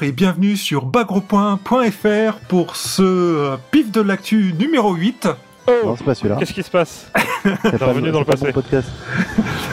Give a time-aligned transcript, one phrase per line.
[0.00, 5.28] Bonjour et bienvenue sur bagropoint.fr pour ce euh, pif de l'actu numéro 8.
[5.84, 6.36] Non, c'est pas celui-là.
[6.38, 7.10] Qu'est-ce qui se passe
[7.44, 8.50] C'est pas revenu dans le passé.
[8.50, 8.88] podcast.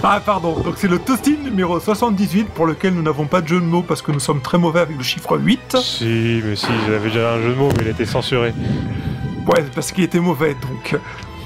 [0.04, 3.62] Ah pardon, donc c'est le toasting numéro 78 pour lequel nous n'avons pas de jeu
[3.62, 5.78] de mots parce que nous sommes très mauvais avec le chiffre 8.
[5.78, 8.54] Si, mais si, j'avais déjà un jeu de mots, mais il a été censuré.
[9.48, 11.00] Ouais, parce qu'il était mauvais donc.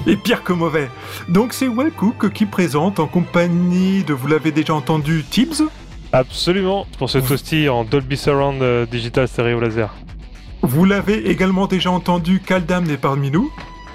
[0.08, 0.90] Et pire que mauvais.
[1.28, 5.62] Donc c'est Wellcook qui présente en compagnie de, vous l'avez déjà entendu, Tibbs.
[6.12, 9.94] Absolument, pour ce toasty en Dolby Surround euh, Digital Stereo Laser.
[10.60, 13.50] Vous l'avez également déjà entendu, Kaldam n'est parmi nous.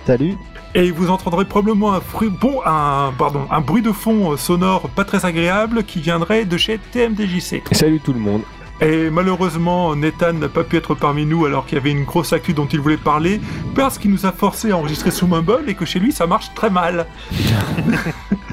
[0.08, 0.35] Salut.
[0.73, 4.89] Et vous entendrez probablement un, fruit, bon, un, pardon, un bruit de fond euh, sonore
[4.89, 7.61] pas très agréable qui viendrait de chez TMDJC.
[7.72, 8.41] Salut tout le monde.
[8.81, 12.34] Et malheureusement, Nathan n'a pas pu être parmi nous alors qu'il y avait une grosse
[12.34, 13.39] actu dont il voulait parler
[13.75, 16.53] parce qu'il nous a forcé à enregistrer sous Mumble et que chez lui ça marche
[16.55, 17.05] très mal.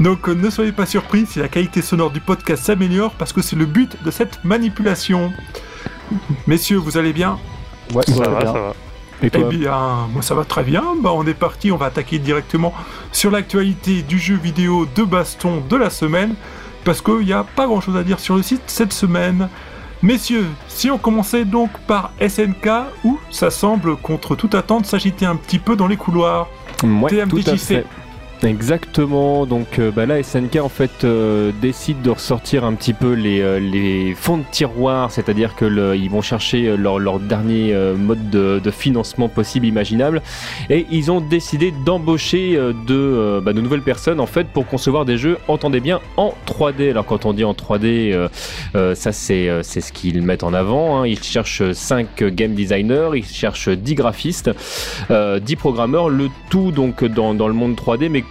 [0.00, 3.42] Donc euh, ne soyez pas surpris si la qualité sonore du podcast s'améliore parce que
[3.42, 5.32] c'est le but de cette manipulation.
[6.46, 7.38] Messieurs, vous allez bien?
[7.94, 8.52] Ouais, Ça va, bien.
[8.52, 8.72] ça va.
[9.22, 10.82] Et Eh bien, moi ça va très bien.
[11.02, 12.72] Bah, on est parti, on va attaquer directement
[13.12, 16.34] sur l'actualité du jeu vidéo de baston de la semaine,
[16.84, 19.50] parce qu'il n'y a pas grand chose à dire sur le site cette semaine.
[20.02, 22.70] Messieurs, si on commençait donc par SNK,
[23.04, 26.48] où ça semble, contre toute attente, s'agiter un petit peu dans les couloirs.
[26.82, 27.58] Ouais, tout à TMDJC.
[27.58, 27.86] fait.
[28.42, 33.12] Exactement, donc euh, bah là SNK en fait euh, décide de ressortir un petit peu
[33.12, 37.74] les, euh, les fonds de tiroir, c'est-à-dire que ils vont chercher euh, leur, leur dernier
[37.74, 40.22] euh, mode de, de financement possible, imaginable,
[40.70, 45.18] et ils ont décidé d'embaucher de, bah, de nouvelles personnes en fait pour concevoir des
[45.18, 46.90] jeux, entendez bien, en 3D.
[46.90, 48.28] Alors quand on dit en 3D, euh,
[48.74, 51.06] euh, ça c'est ce qu'ils mettent en avant, hein.
[51.06, 54.50] ils cherchent 5 game designers, ils cherchent 10 graphistes,
[55.10, 58.24] euh, 10 programmeurs, le tout donc dans, dans le monde 3D, mais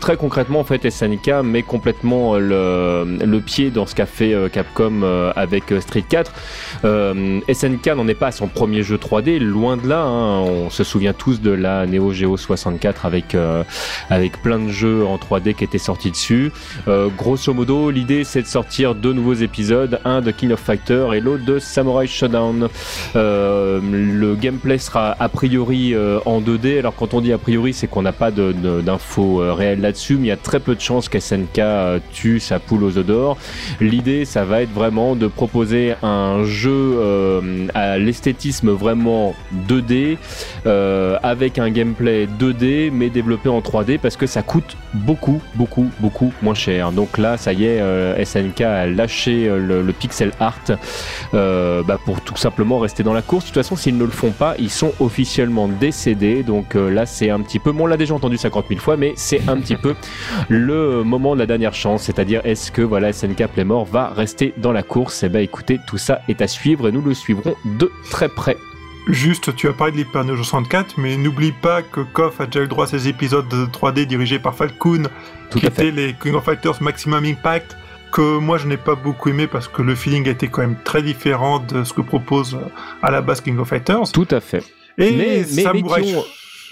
[0.00, 4.48] très concrètement en fait SNK met complètement euh, le, pied dans ce qu'a fait euh,
[4.48, 6.32] Capcom euh, avec Street 4.
[6.84, 10.02] Euh, SNK n'en est pas à son premier jeu 3D, loin de là.
[10.02, 10.40] hein.
[10.40, 13.36] on se souvient tous de la Neo Geo 64 avec
[14.10, 16.52] avec plein de jeux en 3D qui étaient sortis dessus.
[17.16, 21.20] Grosso modo, l'idée c'est de sortir deux nouveaux épisodes, un de King of Fighter et
[21.20, 22.68] l'autre de Samurai Shodown.
[23.16, 26.78] Euh, le gameplay sera a priori en 2D.
[26.80, 30.28] Alors quand on dit a priori, c'est qu'on n'a pas d'infos réelles là-dessus, mais il
[30.28, 33.38] y a très peu de chances qu'SNK euh, tue sa poule aux œufs d'or.
[33.80, 39.34] L'idée, ça va être vraiment de proposer un jeu euh, à l'esthétisme vraiment
[39.68, 40.18] 2D,
[40.66, 45.88] euh, avec un gameplay 2D, mais développé en 3D, parce que ça coûte beaucoup, beaucoup,
[46.00, 46.92] beaucoup moins cher.
[46.92, 50.58] Donc là, ça y est, SNK a lâché le, pixel art
[51.32, 53.44] bah, pour tout simplement rester dans la course.
[53.44, 56.42] De toute façon, s'ils ne le font pas, ils sont officiellement décédés.
[56.42, 59.48] Donc là, c'est un petit peu, on l'a déjà entendu 50 000 fois, mais c'est
[59.48, 59.94] un petit peu
[60.48, 62.02] le moment de la dernière chance.
[62.04, 65.22] C'est-à-dire, est-ce que voilà, SNK Playmore va rester dans la course?
[65.22, 68.56] Eh ben, écoutez, tout ça est à suivre et nous le suivrons de très près.
[69.08, 72.62] Juste, tu as parlé de l'Hyper Neo 64, mais n'oublie pas que KOF a déjà
[72.64, 75.04] eu droit à ces épisodes de 3D dirigés par Falcon,
[75.50, 77.74] Tout qui étaient les King of Fighters Maximum Impact,
[78.12, 81.02] que moi je n'ai pas beaucoup aimé parce que le feeling été quand même très
[81.02, 82.58] différent de ce que propose euh,
[83.02, 84.12] à la base King of Fighters.
[84.12, 84.62] Tout à fait.
[84.98, 86.14] Et Mais- mais- Samurai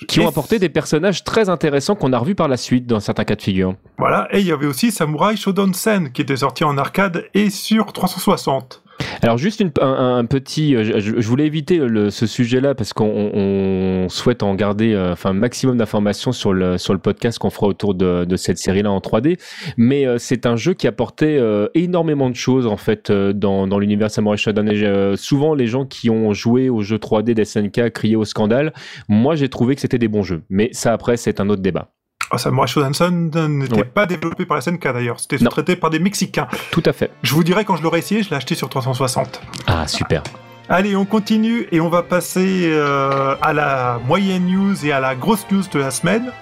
[0.08, 3.24] Qui ont apporté des personnages très intéressants qu'on a revus par la suite dans certains
[3.24, 3.74] cas de figure.
[3.98, 7.50] Voilà, et il y avait aussi Samurai Shodown Sen qui était sorti en arcade et
[7.50, 8.82] sur 360.
[9.22, 13.04] Alors juste une- un, petit, euh, je, je voulais éviter le- ce sujet-là parce qu'on
[13.06, 17.38] on- on souhaite en garder euh, enfin un maximum d'informations sur le sur le podcast
[17.38, 19.38] qu'on fera autour de, de cette série-là en 3D.
[19.76, 23.66] Mais euh, c'est un jeu qui apportait euh, énormément de choses en fait euh, dans,
[23.66, 25.16] dans l'univers Samurai Shodown.
[25.16, 28.72] Souvent les gens qui ont joué aux jeux 3D d'SNK criaient au scandale.
[29.08, 30.42] Moi j'ai trouvé que c'était des bons jeux.
[30.50, 31.90] Mais ça après c'est un autre débat.
[32.32, 33.84] Oh, Samurai Shodown Sen n'était Ouais.
[33.84, 36.48] pas développé par la SNK d'ailleurs, c'était sous-traité par des Mexicains.
[36.72, 37.10] Tout à fait.
[37.22, 39.40] Je vous dirai quand je l'aurai essayé, je l'ai acheté sur 360.
[39.68, 40.22] Ah super.
[40.68, 45.14] Allez, on continue et on va passer euh, à la moyenne news et à la
[45.14, 46.32] grosse news de la semaine.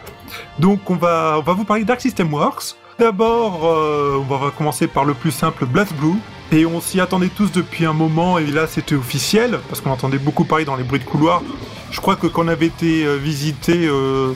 [0.59, 2.77] Donc on va, on va vous parler d'Arc System Works.
[2.99, 6.17] D'abord, euh, on va commencer par le plus simple, BlazBlue.
[6.53, 10.19] Et on s'y attendait tous depuis un moment et là c'était officiel parce qu'on entendait
[10.19, 11.43] beaucoup parler dans les bruits de couloir.
[11.91, 14.33] Je crois que quand on avait été euh, visiter euh,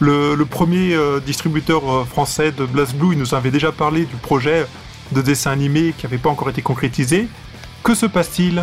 [0.00, 4.66] le, premier euh, distributeur euh, français de BlazBlue, il nous avait déjà parlé du projet
[5.12, 7.28] de dessin animé qui n'avait pas encore été concrétisé.
[7.82, 8.62] Que se passe-t-il?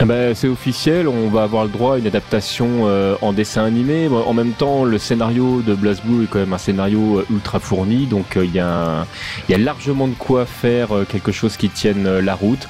[0.00, 3.64] Ah bah, c'est officiel, on va avoir le droit à une adaptation euh, en dessin
[3.64, 4.08] animé.
[4.08, 8.36] En même temps, le scénario de BlazBlue est quand même un scénario ultra fourni, donc
[8.36, 9.06] il y, a
[9.48, 12.68] largement de quoi faire quelque chose qui tienne la route.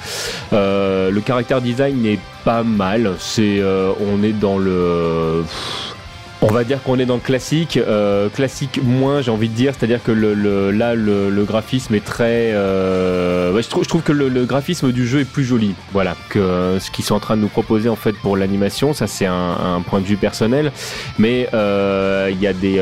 [0.51, 3.61] Le caractère design est pas mal, c'est,
[3.99, 5.43] on est dans le...
[6.41, 9.73] on va dire qu'on est dans le classique, euh, classique moins, j'ai envie de dire,
[9.77, 12.53] c'est-à-dire que le, là, le, graphisme est très.
[12.53, 16.91] euh, je, trouve, que le, graphisme du jeu est plus joli, voilà, que euh, ce
[16.91, 18.93] qu'ils sont en train de nous proposer en fait pour l'animation.
[18.93, 20.71] Ça, c'est un, point de vue personnel,
[21.17, 22.81] mais il y a des,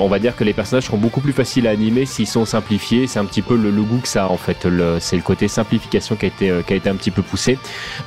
[0.00, 3.06] on va dire que les personnages seront beaucoup plus faciles à animer s'ils sont simplifiés.
[3.06, 4.66] C'est un petit peu le, goût que ça a en fait.
[5.00, 7.58] C'est le côté simplification qui a été, qui a été un petit peu poussé.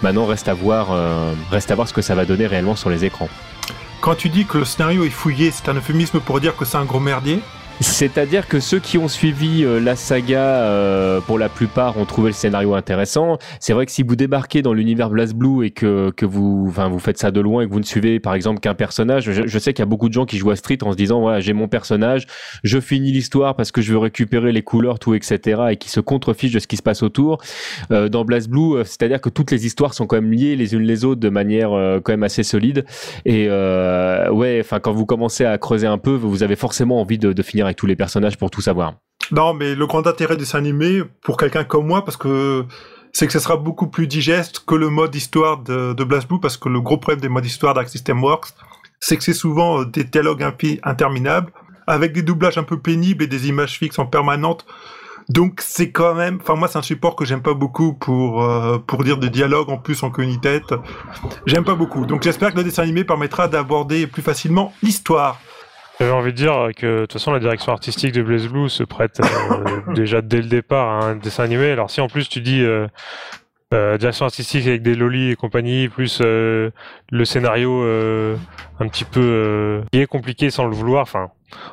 [0.02, 0.90] Maintenant, reste à voir,
[1.52, 3.30] reste à voir ce que ça va donner réellement sur les écrans.
[4.02, 6.78] Quand tu dis que le scénario est fouillé, c'est un euphémisme pour dire que c'est
[6.78, 7.42] un gros merdier?
[7.82, 12.30] C'est-à-dire que ceux qui ont suivi euh, la saga, euh, pour la plupart, ont trouvé
[12.30, 13.38] le scénario intéressant.
[13.60, 17.00] C'est vrai que si vous débarquez dans l'univers BlazBlue et que, que vous, enfin, vous
[17.00, 19.60] faites ça de loin et que vous ne suivez par exemple qu'un personnage, je, je
[19.60, 21.40] sais qu'il y a beaucoup de gens qui jouent à Street en se disant voilà
[21.40, 22.28] j'ai mon personnage,
[22.64, 25.62] je finis l'histoire parce que je veux récupérer les couleurs, tout, etc.
[25.72, 27.42] et qui se contrefichent de ce qui se passe autour.
[27.92, 30.84] Euh, dans BlazBlue, euh, c'est-à-dire que toutes les histoires sont quand même liées les unes
[30.84, 32.86] les autres de manière euh, quand même assez solide.
[33.26, 37.18] Et euh, ouais, enfin quand vous commencez à creuser un peu, vous avez forcément envie
[37.18, 38.96] de, de finir tous les personnages pour tout savoir.
[39.32, 42.66] Non, mais le grand intérêt de dessin animé, pour quelqu'un comme moi, parce que
[43.12, 46.58] c'est que ce sera beaucoup plus digeste que le mode histoire de, de BlazBlue, parce
[46.58, 48.50] que le gros problème des modes histoire d'Arc System Works,
[49.00, 50.44] c'est que c'est souvent euh, des dialogues
[50.84, 51.52] interminables,
[51.88, 54.66] avec des doublages un peu pénibles et des images fixes en permanente.
[55.30, 58.80] Donc c'est quand même, enfin moi c'est un support que j'aime pas beaucoup pour euh,
[58.80, 60.74] pour dire des dialogues en plus en queue ni tête.
[61.46, 62.08] J'aime pas beaucoup.
[62.08, 65.40] Donc j'espère que le dessin animé permettra d'aborder plus facilement l'histoire.
[66.00, 68.84] J'avais envie de dire que de toute façon la direction artistique de Blaze Blue se
[68.84, 71.72] prête euh, déjà dès le départ à un dessin animé.
[71.72, 72.88] Alors si en plus tu dis euh,
[73.74, 76.72] euh, direction artistique avec des lolis et compagnie, plus euh,
[77.12, 78.38] le scénario euh,
[78.80, 81.32] un petit peu euh, qui est compliqué sans le vouloir, enfin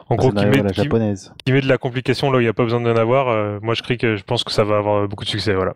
[0.09, 1.33] en gros qui met, à la qui, japonaise.
[1.45, 3.59] qui met de la complication là où il n'y a pas besoin d'en avoir, euh,
[3.63, 5.55] moi je crie que je pense que ça va avoir beaucoup de succès.
[5.55, 5.73] Voilà.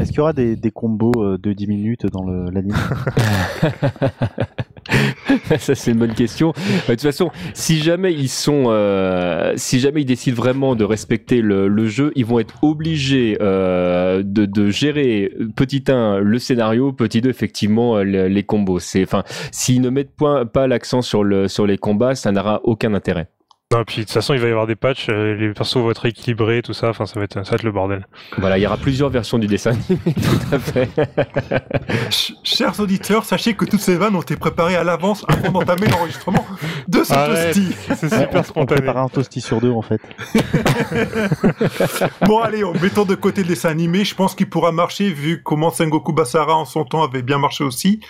[0.00, 2.74] Est-ce qu'il y aura des, des combos de 10 minutes dans l'anime?
[5.58, 6.52] Ça c'est une bonne question.
[6.56, 10.84] Euh, De toute façon, si jamais ils sont, euh, si jamais ils décident vraiment de
[10.84, 16.38] respecter le, le jeu, ils vont être obligés euh, de, de gérer petit 1 le
[16.38, 18.78] scénario, petit 2 effectivement euh, le- les combos.
[18.80, 22.94] C'est, enfin, s'ils ne mettent pas l'accent sur le sur les combats, ça n'aura aucun
[22.94, 23.28] intérêt.
[23.72, 25.90] Non, puis de toute façon il va y avoir des patchs, euh, les persos vont
[25.90, 28.06] être équilibrés, tout ça, enfin ça va être ça va être le bordel.
[28.36, 30.88] Voilà, il y aura plusieurs versions du dessin animé, tout à fait.
[32.10, 35.86] Ch- Chers auditeurs, sachez que toutes ces vannes ont été préparées à l'avance avant d'entamer
[35.86, 36.44] l'enregistrement
[36.86, 37.54] de ce Arrête.
[37.54, 37.74] toasty.
[37.96, 38.82] C'est On- super on, spontané.
[38.82, 40.00] prépare un toasty sur deux en fait.
[42.26, 45.42] Bon allez, en mettant de côté le dessin animé, je pense qu'il pourra marcher vu
[45.42, 48.00] comment Sengoku Basara en son temps avait bien marché aussi.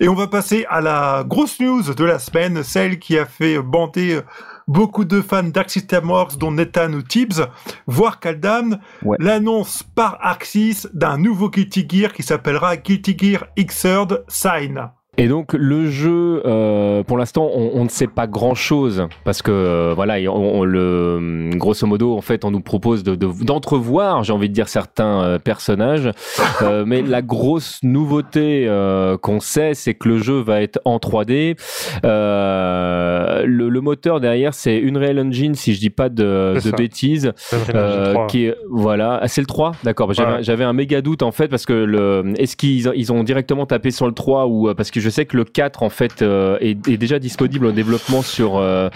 [0.00, 3.58] Et on va passer à la grosse news de la semaine, celle qui a fait
[3.62, 4.20] bander
[4.66, 7.42] beaucoup de fans d'Arc System Works, dont Nathan ou Tibbs,
[7.86, 9.16] voire Kaldam, Ouais.
[9.20, 14.90] l'annonce par Axis d'un nouveau Guilty Gear qui s'appellera Guilty Gear Xrd Sign.
[15.18, 19.50] Et donc le jeu, euh, pour l'instant, on, on ne sait pas grand-chose parce que
[19.50, 24.24] euh, voilà, on, on le grosso modo, en fait, on nous propose de- de- d'entrevoir,
[24.24, 26.10] j'ai envie de dire certains euh, personnages,
[26.62, 30.96] Euh, mais la grosse nouveauté euh, qu'on sait, c'est que le jeu va être en
[30.96, 31.56] 3D.
[32.04, 37.32] Euh, le, le moteur derrière, c'est Unreal Engine, si je dis pas de, de bêtises.
[37.52, 38.26] Unreal Engine Euh, 3.
[38.28, 40.42] qui est voilà Ah, c'est le 3 d'accord j'avais Ouais.
[40.42, 43.90] j'avais un méga doute en fait parce que le est-ce qu'ils ils ont directement tapé
[43.90, 46.86] sur le 3 ou parce que je sais que le 4 en fait euh, est,
[46.88, 48.88] est déjà disponible en développement sur euh,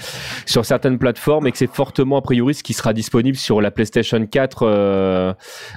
[0.46, 3.70] sur certaines plateformes et que c'est fortement a priori ce qui sera disponible sur la
[3.70, 5.32] PlayStation 4 euh,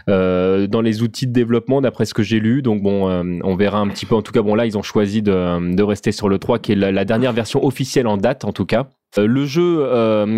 [0.10, 2.62] euh, dans les outils de développement d'après ce que j'ai lu.
[2.62, 4.15] Donc bon euh, on verra un petit peu.
[4.15, 6.74] En tout cas bon là ils ont choisi de, de rester sur le 3 qui
[6.74, 8.88] est la, la dernière version officielle en date en tout cas.
[9.15, 9.88] Le jeu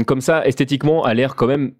[0.05, 1.72] comme ça esthétiquement a l'air quand même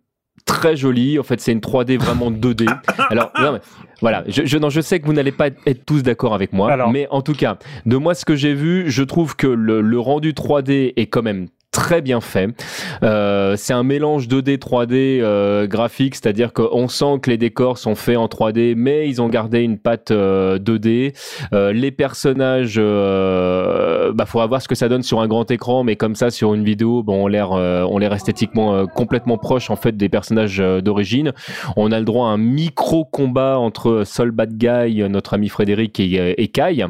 [0.46, 1.20] très joli.
[1.20, 2.66] En fait, c'est une 3D vraiment 2D.
[3.10, 3.60] Alors, non, mais,
[4.02, 6.72] voilà, je, je, non, je sais que vous n'allez pas être tous d'accord avec moi,
[6.72, 6.92] Alors.
[6.92, 10.00] mais en tout cas, de moi, ce que j'ai vu, je trouve que le, le
[10.00, 12.50] rendu 3D est quand même très bien fait.
[13.04, 17.96] Euh, c'est un mélange 2D 3D euh, graphique, c'est-à-dire qu'on sent que les décors sont
[17.96, 21.14] faits en 3D, mais ils ont gardé une patte euh, 2D.
[21.52, 25.84] Euh, les personnages, euh, bah faudra voir ce que ça donne sur un grand écran,
[25.84, 29.38] mais comme ça sur une vidéo, bon, on l'air, euh, on l'air esthétiquement euh, complètement
[29.38, 31.34] proche en fait des personnages euh, d'origine.
[31.76, 36.00] On a le droit à un micro combat entre Sol Bad Guy, notre ami Frédéric
[36.00, 36.86] et, et Kai.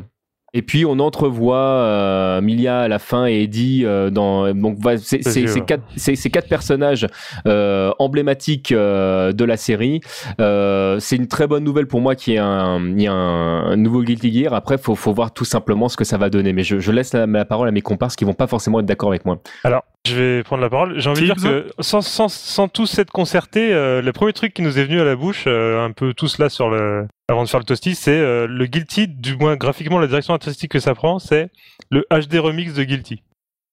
[0.58, 4.98] Et puis on entrevoit euh, Milia à la fin et Eddie euh, dans donc va-
[4.98, 5.84] c'est c'est quatre
[6.32, 7.08] quatre personnages
[7.46, 10.00] euh, emblématiques euh, de la série.
[10.40, 13.72] Euh, c'est une très bonne nouvelle pour moi qu'il y ait un y a un,
[13.72, 14.54] un nouveau Guilty Gear.
[14.54, 16.54] Après faut faut voir tout simplement ce que ça va donner.
[16.54, 18.86] Mais je, je laisse la, la parole à mes comparses qui vont pas forcément être
[18.86, 19.40] d'accord avec moi.
[19.66, 21.00] Alors, je vais prendre la parole.
[21.00, 24.54] J'ai envie de dire que sans, sans, sans tous s'être concertés, euh, le premier truc
[24.54, 27.44] qui nous est venu à la bouche, euh, un peu tous là sur le, avant
[27.44, 30.80] de faire le toasty, c'est euh, le Guilty, du moins graphiquement la direction artistique que
[30.80, 31.50] ça prend, c'est
[31.90, 33.24] le HD remix de Guilty.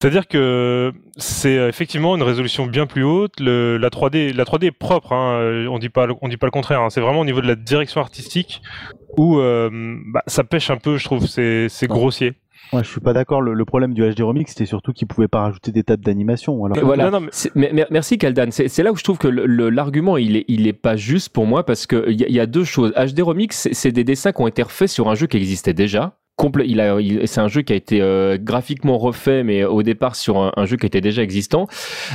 [0.01, 3.39] C'est-à-dire que c'est effectivement une résolution bien plus haute.
[3.39, 5.12] Le, la 3D, la 3D est propre.
[5.12, 6.81] Hein, on dit pas, on dit pas le contraire.
[6.81, 6.91] Hein.
[6.91, 8.62] C'est vraiment au niveau de la direction artistique
[9.17, 9.71] où euh,
[10.07, 10.97] bah, ça pêche un peu.
[10.97, 12.35] Je trouve c'est grossier.
[12.73, 13.42] Ouais, je suis pas d'accord.
[13.42, 16.64] Le, le problème du HD Remix, c'était surtout qu'il pouvait pas rajouter d'étapes d'animation.
[16.64, 16.78] Alors...
[16.83, 17.11] Voilà.
[17.11, 18.47] Non, non, mais- merci Kaldan.
[18.50, 20.97] C'est c'est là où je trouve que le- le- l'argument il est, il est pas
[20.97, 22.92] juste pour moi parce que il y, y a deux choses.
[22.97, 25.75] HD Remix, c'est- c'est des dessins qui ont été refaits sur un jeu qui existait
[25.75, 26.16] déjà.
[26.65, 30.67] Il c'est un jeu qui a été euh, graphiquement refait, mais au départ sur un,
[30.67, 31.69] jeu qui était déjà existant.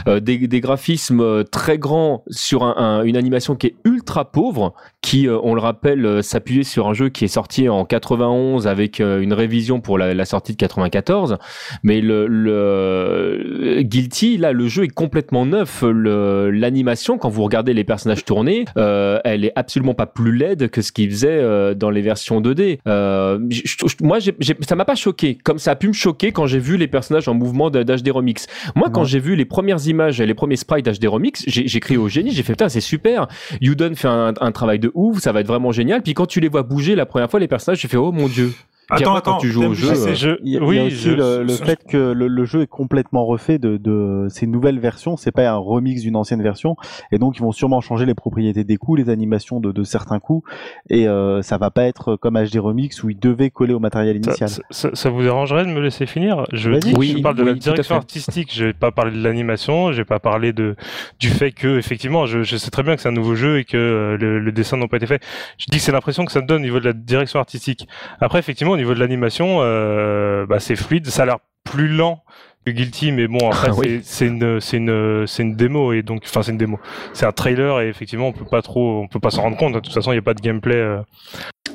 [0.07, 4.73] Euh, des, graphismes euh, très grands sur un- un- une animation qui est ultra pauvre,
[5.01, 9.31] qui, on le rappelle, s'appuyait sur un jeu qui est sorti en 91 avec une
[9.31, 11.37] révision pour la, sortie de 94.
[11.83, 15.83] Mais le, Guilty, là, le jeu est complètement neuf.
[15.85, 20.81] L'animation, quand vous regardez les personnages tournés, euh, elle est absolument pas plus laide que
[20.81, 22.79] ce qu'ils faisaient dans les versions 2D.
[22.87, 25.93] Euh, je- je- moi, j'ai- j'ai- ça m'a pas choqué, comme ça a pu me
[25.93, 28.47] choquer quand j'ai vu les personnages en mouvement d'HD Remix.
[28.75, 31.97] Moi, quand j'ai vu les premières images les premiers sprites d'HD Remix, j'ai j'ai crié
[31.97, 33.27] au génie, j'ai fait putain, c'est super.
[33.61, 36.01] Yudon fait un, un travail de ouf, ça va être vraiment génial.
[36.01, 38.27] Puis quand tu les vois bouger la première fois, les personnages, j'ai fait oh mon
[38.27, 38.53] dieu.
[38.89, 39.37] Attends, après, quand attends.
[39.39, 41.43] tu joues au jeu, euh, Il y a, oui, il y a aussi je- le,
[41.43, 45.17] le fait que le, le jeu est complètement refait de, de ces nouvelles versions.
[45.17, 46.77] C'est pas un remix d'une ancienne version,
[47.11, 50.19] et donc ils vont sûrement changer les propriétés des coups, les animations de, de certains
[50.19, 50.49] coups,
[50.89, 54.15] et euh, ça va pas être comme HD Remix où il devait coller au matériel
[54.17, 54.47] initial.
[54.49, 56.45] ça- ça- ça vous dérangerait de me laisser finir?
[56.53, 58.51] Je, dis que Oui, je parle de oui, la direction artistique.
[58.53, 59.91] Je vais pas parler de l'animation.
[59.91, 60.75] Je vais pas parler de
[61.19, 63.65] du fait que effectivement, je, je sais très bien que c'est un nouveau jeu et
[63.65, 65.21] que euh, le, le dessin n'a pas été fait.
[65.57, 67.87] Je dis que c'est l'impression que ça me donne au niveau de la direction artistique.
[68.21, 71.07] Après, effectivement, au niveau de l'animation, euh, bah, c'est fluide.
[71.07, 72.23] Ça a l'air plus lent
[72.71, 74.01] Guilty, mais bon, après, Ah oui.
[74.03, 76.79] c'est- une c'est une une démo et donc, enfin, c'est une démo.
[77.13, 79.73] C'est un trailer et effectivement, on peut pas trop, on peut pas s'en rendre compte.
[79.73, 80.75] De toute façon, il n'y a pas de gameplay.
[80.75, 81.01] euh,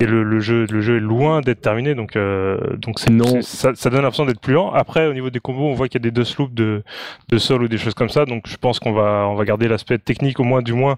[0.01, 3.43] et le, le jeu, le jeu est loin d'être terminé, donc euh, donc c'est, Non.
[3.43, 4.73] ça, ça donne l'impression d'être plus lent.
[4.73, 6.83] Après, au niveau des combos, on voit qu'il y a des deux loops de
[7.29, 9.69] de sol ou des choses comme ça, donc je pense qu'on va on va garder
[9.69, 10.97] l'aspect technique au moins du moins.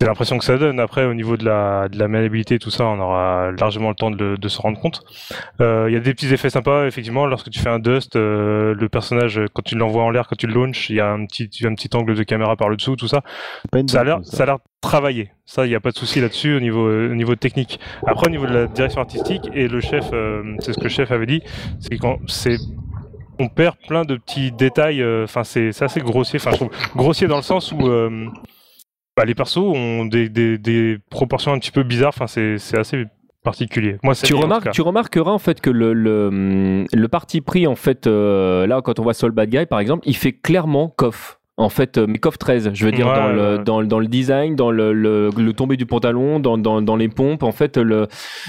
[0.00, 0.78] C'est l'impression que ça donne.
[0.80, 4.10] Après, au niveau de la de la maniabilité, tout ça, on aura largement le temps
[4.12, 5.02] de, de se rendre compte.
[5.60, 7.26] Euh, Il y a des petits effets sympas, effectivement.
[7.26, 9.11] Lorsque tu fais un dust, euh, le personnage,
[9.52, 11.74] quand tu l'envoies en l'air, quand tu le launches, il y a un petit un
[11.74, 13.22] petit angle de caméra par le dessous, tout ça.
[13.88, 14.36] Ça a l'air, chose, ça.
[14.38, 15.30] ça a l'air travaillé.
[15.44, 17.78] Ça, il n'y a pas de souci là-dessus au niveau, au niveau technique.
[18.06, 20.88] Après, au niveau de la direction artistique, et le chef, euh, c'est ce que le
[20.90, 21.42] chef avait dit,
[21.80, 22.56] c'est quand c'est
[23.38, 25.02] on perd plein de petits détails.
[25.02, 26.38] euh, Enfin, c'est c'est assez grossier.
[26.40, 28.26] Enfin, je trouve grossier dans le sens où euh,
[29.16, 32.12] bah, les persos ont des, des, des proportions un petit peu bizarres.
[32.14, 33.04] Enfin, c'est c'est assez
[33.42, 33.96] particulier.
[34.02, 38.06] Moi, tu remarques, tu remarqueras en fait que le, le, le parti pris en fait
[38.06, 41.38] euh, là quand on voit Soul Bad Guy par exemple, il fait clairement KOF.
[41.58, 43.64] En fait, mais KOF 13, je veux dire Ouais, dans, le, ouais.
[43.64, 46.96] dans, le- dans le design, dans le, le, le tombé du pantalon, dans, dans, dans
[46.96, 48.06] les pompes, en fait, le,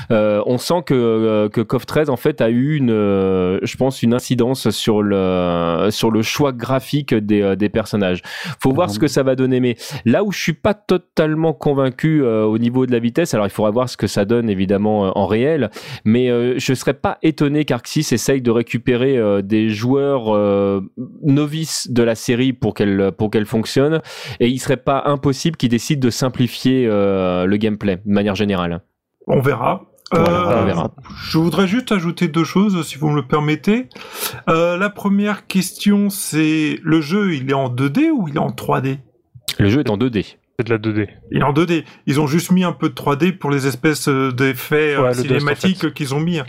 [0.09, 3.75] euh, on sent que, euh, que KOF 13 en fait a eu une, euh, je
[3.75, 8.21] pense, une incidence sur le, sur le choix graphique des, euh, des personnages.
[8.61, 12.23] Faut voir ce que ça va donner, mais là où je suis pas totalement convaincu
[12.23, 15.25] au niveau de la vitesse, alors il faudra voir ce que ça donne évidemment en
[15.27, 15.69] réel,
[16.05, 20.81] mais je serais pas étonné qu'Arxis essaye de récupérer des joueurs
[21.21, 24.01] novices de la série pour qu'elle pour qu'elle fonctionne,
[24.39, 28.81] et il serait pas impossible qu'ils décident de simplifier euh, le gameplay de manière générale.
[29.27, 29.85] On verra.
[30.11, 30.91] Voilà, Euh, on verra.
[31.25, 33.87] Je voudrais juste ajouter deux choses, si vous me le permettez.
[34.49, 38.49] Euh, la première question, c'est le jeu, il est en 2D ou il est en
[38.51, 38.99] 3D
[39.59, 40.35] Le jeu est en 2D.
[40.59, 41.07] C'est de la 2D.
[41.31, 41.83] Il est en 2D.
[42.05, 45.13] Ils ont juste mis un peu de 3D pour les espèces euh, d'effets euh, Ouais,
[45.15, 46.39] cinématiques en qu'ils ont mis.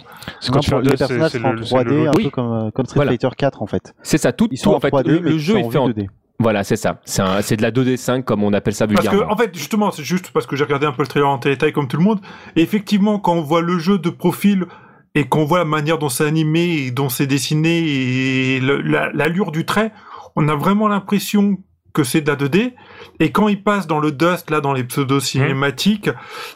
[0.41, 2.13] C'est Non, quand tu pour un les personnages en le- c'est le 3D, un.
[2.15, 2.25] Oui.
[2.25, 3.13] peu comme, comme Street Voilà.
[3.13, 3.95] Fighter 4 en fait.
[4.03, 4.91] C'est ça, tout, Ils tout sont en en fait.
[4.91, 6.07] 3D, le, mais le jeu est en fait en 2D.
[6.41, 7.01] Voilà, c'est ça.
[7.05, 9.29] C'est un- c'est de la 2D5 comme on appelle ça Parce vulgairement.
[9.29, 11.39] que, en fait, justement, c'est juste parce que j'ai regardé un peu le trailer en
[11.39, 12.21] détail comme tout le monde.
[12.57, 14.67] Et effectivement, quand on voit le jeu de profil
[15.15, 17.79] et qu'on voit la manière dont c'est animé et dont c'est dessiné
[18.57, 19.93] et la- l'allure du trait,
[20.37, 21.59] on a vraiment l'impression
[21.93, 22.75] que c'est de la 2D.
[23.21, 26.11] Et quand il passe dans le dust, là, dans les pseudo cinématiques,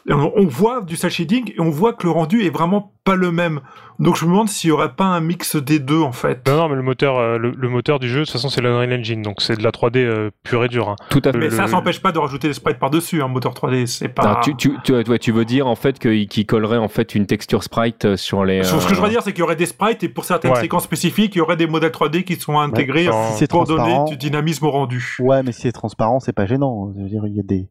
[0.09, 3.15] on, on voit du cel shading et on voit que le rendu est vraiment pas
[3.15, 3.61] le même.
[3.99, 6.47] Donc je me demande s'il y aurait pas un mix des deux, en fait.
[6.47, 8.61] Non, non, mais le moteur, euh, le, le moteur du jeu, de toute façon, c'est
[8.61, 10.91] l'Unreal Engine, donc c'est de la 3D euh, pure et dure.
[10.91, 10.97] hein.
[11.11, 11.39] Tout à fait.
[11.39, 13.87] Mais le- ça s'empêche pas de rajouter des sprites par-dessus, un moteur 3D.
[13.87, 14.23] C'est pas.
[14.37, 17.27] Ah, tu, tu, tu, ouais, tu veux dire en fait qu'il collerait en fait une
[17.27, 18.63] texture sprite euh, sur les.
[18.63, 20.53] Ce que je euh, veux dire, c'est qu'il y aurait des sprites et pour certaines
[20.53, 20.61] Ouais.
[20.61, 23.65] séquences spécifiques, il y aurait des modèles 3D qui sont intégrés Ouais, Si c'est pour
[23.65, 25.17] donner du dynamisme au rendu.
[25.19, 26.93] Ouais, Ouais, mais si c'est transparent, c'est pas gênant.
[26.97, 27.67] Je veux dire, il y a des.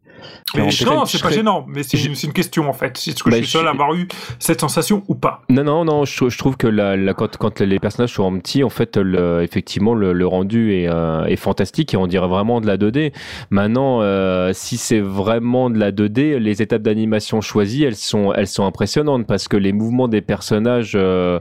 [0.56, 2.98] Mais en non, c'est pas gênant, mais c'est je- une, question en fait.
[3.08, 4.08] Est-ce que Bah, je suis seul je- à avoir eu
[4.40, 5.42] cette sensation ou pas?
[5.50, 8.64] Non, non, non, je, je trouve que la, la- quand, quand les personnages sont petits,
[8.64, 12.60] en fait, le, effectivement, le, le rendu est, euh, est fantastique et on dirait vraiment
[12.62, 13.14] de la 2D.
[13.52, 18.48] Maintenant, euh, si c'est vraiment de la 2D, les étapes d'animation choisies, elles sont, elles
[18.48, 20.94] sont impressionnantes parce que les mouvements des personnages.
[20.96, 21.40] euh,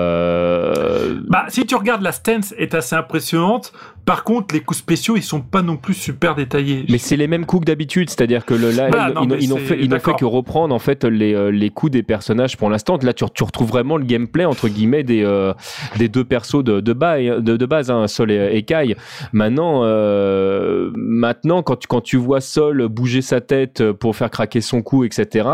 [0.00, 3.72] euh, Bah, si tu regardes, la stance est assez impressionnante.
[4.10, 6.84] Par contre, les coups spéciaux, ils sont pas non plus super détaillés.
[6.88, 9.28] Mais c'est les mêmes coups que d'habitude, c'est-à-dire que le, là, Bah, ils, non, ils-
[9.28, 9.48] mais ils
[9.88, 12.98] n'ont fait, que reprendre en fait les, euh, les coups des personnages pour l'instant.
[13.02, 15.52] Là, tu, tu retrouves vraiment le gameplay entre guillemets des, euh,
[15.96, 18.96] des deux persos de, de, bas, de, de base, hein, Sol et, et Kai.
[19.32, 24.60] Maintenant, euh, maintenant, quand tu, quand tu vois Sol bouger sa tête pour faire craquer
[24.60, 25.48] son cou, etc.,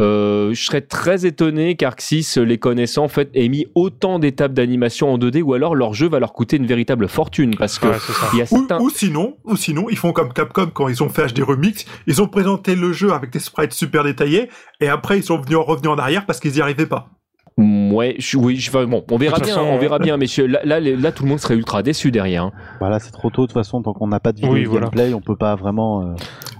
[0.00, 5.10] euh, je serais très étonné qu'Arxis, les connaissant, en fait, ait mis autant d'étapes d'animation
[5.10, 8.00] en 2D, ou alors leur jeu va leur coûter une véritable fortune parce que Ouais,
[8.06, 8.28] c'est ça.
[8.32, 8.80] il y a Ou, certains.
[8.80, 12.20] ou sinon, ou sinon, ils font comme Capcom quand ils ont fait HD Remix, ils
[12.22, 14.48] ont présenté le jeu avec des sprites super détaillés,
[14.80, 17.08] et après ils sont venus revenus en arrière parce qu'ils y arrivaient pas.
[17.56, 20.42] Ouais, je, oui, je, bon, on verra bien, façon, on euh, verra bien, mais je-
[20.42, 22.42] là, là, tout le monde serait ultra déçu derrière.
[22.44, 22.52] hein.
[22.80, 24.68] Voilà, c'est trop tôt de toute façon, tant qu'on n'a pas de vidéo Oui, de
[24.68, 24.86] voilà.
[24.86, 26.14] gameplay, on peut pas vraiment, euh,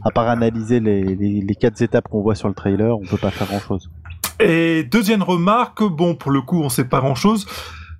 [0.04, 3.16] à part analyser les, les, les quatre étapes qu'on voit sur le trailer, on peut
[3.16, 3.90] pas faire grand chose.
[4.38, 7.44] Et deuxième remarque, bon, pour le coup, on sait pas grand chose,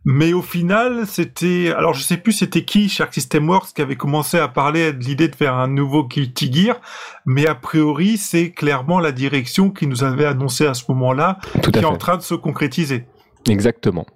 [0.04, 3.96] mais au final, c'était, alors je sais plus c'était qui, Shark System Works, qui avait
[3.96, 6.80] commencé à parler de l'idée de faire un nouveau Guilty Gear,
[7.24, 11.70] mais a priori, c'est clairement la direction qui nous avait annoncé à ce moment-là, Tout
[11.70, 13.06] qui est en train de se concrétiser.
[13.48, 14.06] Exactement.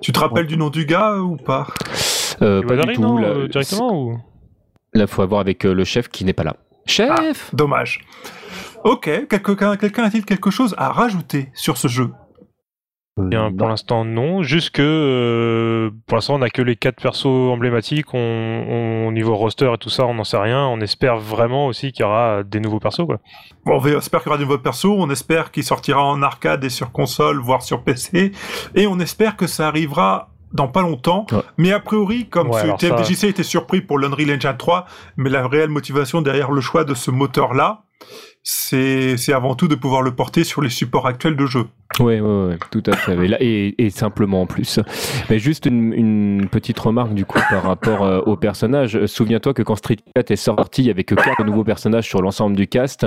[0.00, 1.66] Tu te rappelles du nom du gars ou pas?
[2.42, 3.00] Euh, pas du tout.
[3.00, 4.18] non, Là, euh, directement ou?
[4.92, 6.56] Là, faut avoir avec euh, le chef qui n'est pas là.
[6.86, 8.00] Chef Dommage.
[8.84, 12.10] Ok, quelqu'un quelqu'un a-t-il quelque chose à rajouter sur ce jeu?
[13.16, 13.56] Bien, non.
[13.56, 14.42] pour l'instant, non.
[14.42, 18.12] Juste que euh, pour l'instant, on a que les quatre persos emblématiques.
[18.12, 20.66] On, on- au niveau roster et tout ça, on n'en sait rien.
[20.66, 23.06] On espère vraiment aussi qu'il y aura des nouveaux persos.
[23.06, 23.18] Quoi.
[23.64, 26.64] Bon, on espère qu'il y aura de nouveaux persos, on espère qu'il sortira en arcade
[26.64, 28.32] et sur console, voire sur PC,
[28.74, 31.26] et on espère que ça arrivera dans pas longtemps.
[31.30, 31.38] Ouais.
[31.58, 34.86] Mais a priori, comme Ouais, ce alors ça- TFDJC était surpris pour l'Unreal Engine 3,
[35.16, 37.82] mais la réelle motivation derrière le choix de ce moteur-là,
[38.42, 41.64] c'est avant tout de pouvoir le porter sur les supports actuels de jeu.
[42.00, 43.16] Ouais, ouais, ouais, tout à fait.
[43.40, 44.80] Et, et, simplement en plus.
[45.30, 48.96] Mais juste une, une petite remarque du coup par rapport euh, au personnage.
[48.96, 52.08] Euh, Souviens-toi que quand Street 4 est sorti, il y avait que quatre nouveaux personnages
[52.08, 53.06] sur l'ensemble du cast.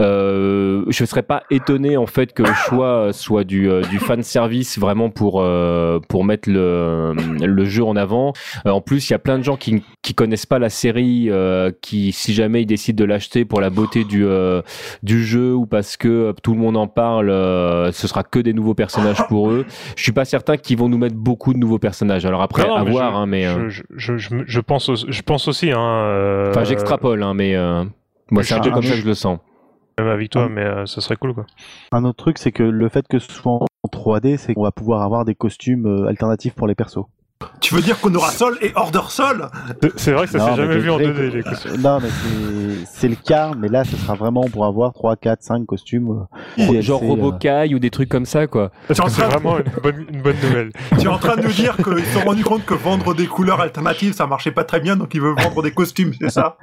[0.00, 4.22] Euh, je serais pas étonné en fait que le choix soit du, euh, du fan
[4.22, 8.32] service vraiment pour euh, pour mettre le, le jeu en avant.
[8.66, 11.28] Euh, en plus, il y a plein de gens qui qui connaissent pas la série,
[11.28, 14.24] euh, qui si jamais ils décident de l'acheter pour la beauté du
[15.02, 17.28] du jeu ou parce que tout le monde en parle,
[17.92, 19.64] ce sera que des nouveaux personnages pour eux.
[19.96, 22.24] Je suis pas certain qu'ils vont nous mettre beaucoup de nouveaux personnages.
[22.26, 24.60] Alors après, Non, non, à mais voir, je, hein, mais euh, je, je, je, je
[24.60, 25.70] pense, aussi- je pense aussi.
[25.70, 27.84] Hein, euh, enfin, j'extrapole, hein, mais euh,
[28.30, 29.38] moi, c'est un peu comme ça que je le sens.
[29.98, 31.34] Même avec toi, mais euh, ça serait cool.
[31.34, 31.44] Quoi.
[31.92, 34.70] Un autre truc, c'est que le fait que ce soit en 3D, c'est qu'on va
[34.72, 37.04] pouvoir avoir des costumes euh, alternatifs pour les persos.
[37.60, 39.48] Tu veux dire qu'on aura Sol et Order Sol
[39.96, 41.72] C'est vrai que ça s'est mais jamais vu en vrais 2D, co- les costumes.
[41.72, 42.08] Euh, Non, mais
[42.86, 46.26] c'est- le cas, mais là, ce sera vraiment pour avoir 3, 4, 5 costumes.
[46.58, 48.70] euh, DLC, Genre euh, Robokai ou des trucs comme ça, quoi.
[48.88, 50.70] Que c'est vraiment une bonne, une bonne nouvelle.
[50.98, 53.26] Tu es en train de nous dire qu'ils se sont rendus compte que vendre des
[53.26, 56.56] couleurs alternatives, ça marchait pas très bien, donc ils veulent vendre des costumes, c'est ça?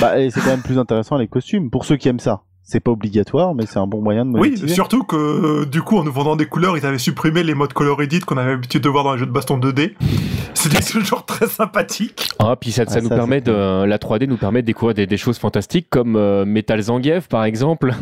[0.00, 2.42] Bah, et c'est quand même plus intéressant les costumes, pour ceux qui aiment ça.
[2.64, 4.68] C'est pas obligatoire, mais c'est un bon moyen de Oui, motiver.
[4.72, 7.72] surtout que euh, du coup, en nous vendant des couleurs, ils avaient supprimé les modes
[7.72, 9.94] color edit qu'on avait l'habitude de voir dans les jeux de baston 2D.
[10.54, 12.28] C'était toujours très sympathique.
[12.38, 14.94] Ah, puis ça, ça Ah, nous ça, permet de, la 3D nous permet de découvrir
[14.94, 17.92] des, des choses fantastiques comme euh, Metal Zangief, par exemple.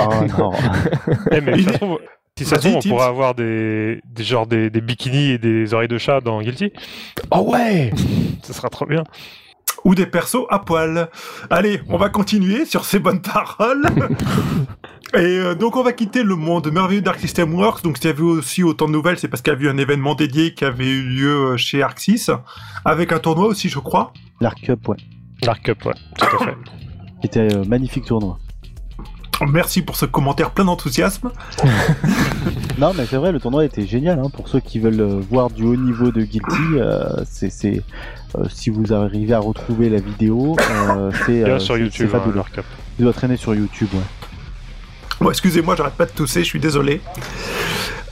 [0.00, 0.52] Oh non.
[1.32, 1.98] Eh, mais ça trouve,
[2.38, 2.90] si ça se on Tips.
[2.92, 6.70] pourrait avoir des, des genres des, des bikinis et des oreilles de chat dans Guilty.
[7.32, 7.90] Oh ouais
[8.44, 9.02] Ce sera trop bien.
[9.86, 11.08] Ou des persos à poil.
[11.48, 13.84] Allez, on va continuer sur ces bonnes paroles.
[15.14, 17.84] Et euh, donc on va quitter le monde merveilleux d'Arc System Works.
[17.84, 19.78] Donc s'il y avait aussi autant de nouvelles, c'est parce qu'il y a eu un
[19.78, 22.32] événement dédié qui avait eu lieu euh, chez Arc 6,
[22.84, 24.12] avec un tournoi aussi, je crois.
[24.40, 24.96] L'Arc Cup, ouais.
[25.42, 26.56] L'arc Cup, ouais, tout à fait.
[27.20, 28.38] Qui était euh, magnifique tournoi.
[29.44, 31.30] Merci pour ce commentaire plein d'enthousiasme.
[32.78, 34.18] Non, mais c'est vrai, le tournoi était génial.
[34.18, 37.82] Hein, pour ceux qui veulent euh, voir du haut niveau de Guilty, euh, c'est,
[38.34, 42.42] euh, si vous arrivez à retrouver la vidéo, euh, c'est, euh, sur YouTube, hein, fabuleux.
[42.98, 44.00] Il doit traîner sur YouTube, ouais.
[45.20, 47.00] Bon, excusez-moi, j'arrête pas de tousser, je suis désolé.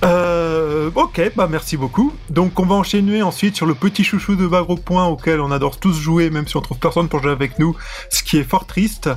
[0.02, 2.14] Euh, ok, bah merci beaucoup.
[2.30, 5.78] Donc on va enchaîner ensuite sur le petit chouchou de Bagro Point auquel on adore
[5.78, 7.76] tous jouer, même si on trouve personne pour jouer avec nous,
[8.08, 9.10] ce qui est fort triste.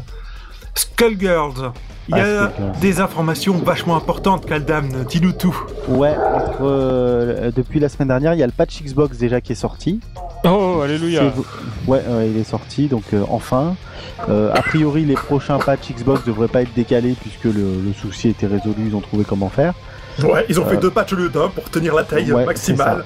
[0.75, 1.71] Skullgirls.
[2.09, 2.79] Il y Ah, a Skullgirls.
[2.79, 5.55] des informations vachement importantes, Kaldam, dis-nous tout.
[5.89, 9.51] Ouais, entre, euh, depuis la semaine dernière, il y a le patch Xbox déjà qui
[9.51, 9.99] est sorti.
[10.45, 11.23] Oh, alléluia
[11.87, 13.75] Ouais, ouais, il est sorti, donc euh, enfin.
[14.29, 18.29] Euh, a priori, les prochains patchs Xbox devraient pas être décalés puisque le, le souci
[18.29, 19.73] était résolu, ils ont trouvé comment faire.
[20.23, 23.03] Ouais, ils ont fait deux patchs au lieu d'un pour tenir la taille Ouais, maximale.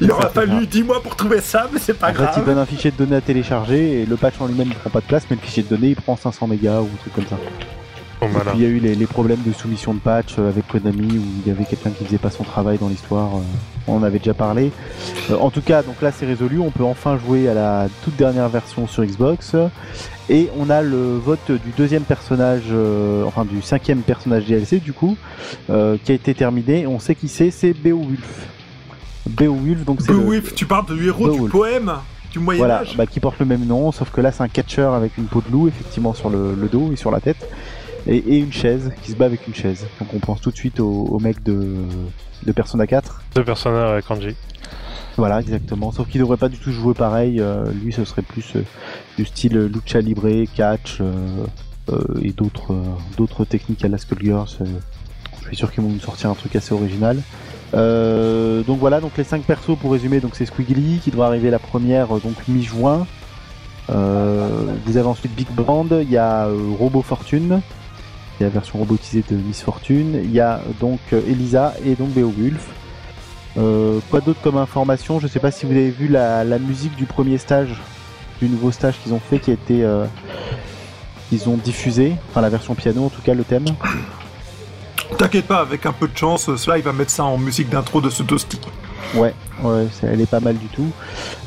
[0.00, 2.44] Il aura fallu 10 mois pour trouver ça, mais c'est pas En fait, ils grave.
[2.46, 5.00] donnent un fichier de données à télécharger et le patch en lui-même ne prend pas
[5.00, 7.26] de place, mais le fichier de données il prend 500 mégas ou un truc comme
[7.26, 7.36] ça.
[8.20, 10.48] Bon, Et puis il y a eu les, les problèmes de soumission de patch euh,
[10.48, 13.36] avec Konami où il y avait quelqu'un qui faisait pas son travail dans l'histoire.
[13.36, 13.40] euh,
[13.86, 14.70] on en avait déjà parlé.
[15.30, 16.58] Euh, en tout cas, donc là c'est résolu.
[16.60, 19.56] On peut enfin jouer à la toute dernière version sur Xbox.
[20.30, 24.94] Et on a le vote du deuxième personnage, euh, enfin du cinquième personnage DLC du
[24.94, 25.18] coup,
[25.68, 26.86] euh, qui a été terminé.
[26.86, 28.46] On sait qui c'est, c'est Beowulf.
[29.26, 31.52] Beowulf, donc c'est le- Beowulf, tu parles du héros du Beowulf.
[31.52, 31.92] poème
[32.32, 34.48] du Moyen voilà, Âge bah, qui porte le même nom, sauf que là c'est un
[34.48, 37.48] catcheur avec une peau de loup effectivement sur le, le dos et sur la tête,
[38.06, 39.86] et, et une chaise, qui se bat avec une chaise.
[40.00, 41.74] Donc on pense tout de suite au, au mec de,
[42.44, 43.22] de Persona 4.
[43.36, 44.34] Deux personnages avec Kanji.
[45.16, 45.92] Voilà, exactement.
[45.92, 47.40] Sauf qu'il devrait pas du tout jouer pareil.
[47.40, 48.62] euh, lui, ce serait plus euh,
[49.16, 51.12] du style lucha libre, catch euh,
[51.90, 52.82] euh, et d'autres euh,
[53.16, 54.48] d'autres techniques à la Skullgirls.
[54.60, 54.64] euh.
[55.42, 57.16] je suis sûr qu'ils vont nous sortir un truc assez original.
[57.74, 61.50] Euh, donc voilà, donc les 5 persos pour résumer, donc c'est Squiggly qui doit arriver
[61.50, 63.06] la première euh, donc mi-juin.
[63.90, 64.48] Euh,
[64.86, 67.60] vous avez ensuite Big Band, il y a Robot Fortune,
[68.38, 71.94] il y a la version robotisée de Miss Fortune, il y a donc Elisa et
[71.94, 72.68] donc Beowulf.
[73.56, 75.20] Euh, quoi d'autre comme information?
[75.20, 77.80] Je sais pas si vous avez vu la, la musique du premier stage,
[78.40, 79.86] du nouveau stage qu'ils ont fait, qui a été,
[81.28, 83.66] qu'ils ont diffusé, enfin la version piano en tout cas le thème.
[85.18, 88.00] T'inquiète pas, avec un peu de chance, cela il va mettre ça en musique d'intro
[88.00, 88.58] de ce toasty.
[89.14, 90.88] Ouais, ouais, elle est pas mal du tout.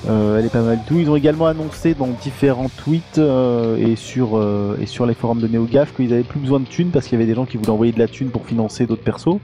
[0.08, 1.00] Euh, elle est pas mal du tout.
[1.00, 5.42] Ils ont également annoncé dans différents tweets euh, et sur euh, et sur les forums
[5.42, 7.58] de NeoGaf qu'ils avaient plus besoin de thunes parce qu'il y avait des gens qui
[7.58, 9.40] voulaient envoyer de la thune pour financer d'autres persos.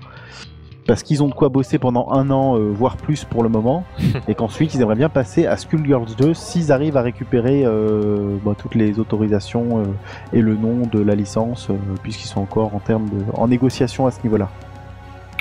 [0.86, 3.86] Parce qu'ils ont de quoi bosser pendant un an, euh, voire plus pour le moment,
[4.28, 8.54] et qu'ensuite ils aimeraient bien passer à Skullgirls 2 s'ils arrivent à récupérer euh, bah,
[8.58, 9.84] toutes les autorisations euh,
[10.34, 14.08] et le nom de la licence, euh, puisqu'ils sont encore en termes de en négociation
[14.08, 14.50] à ce niveau-là.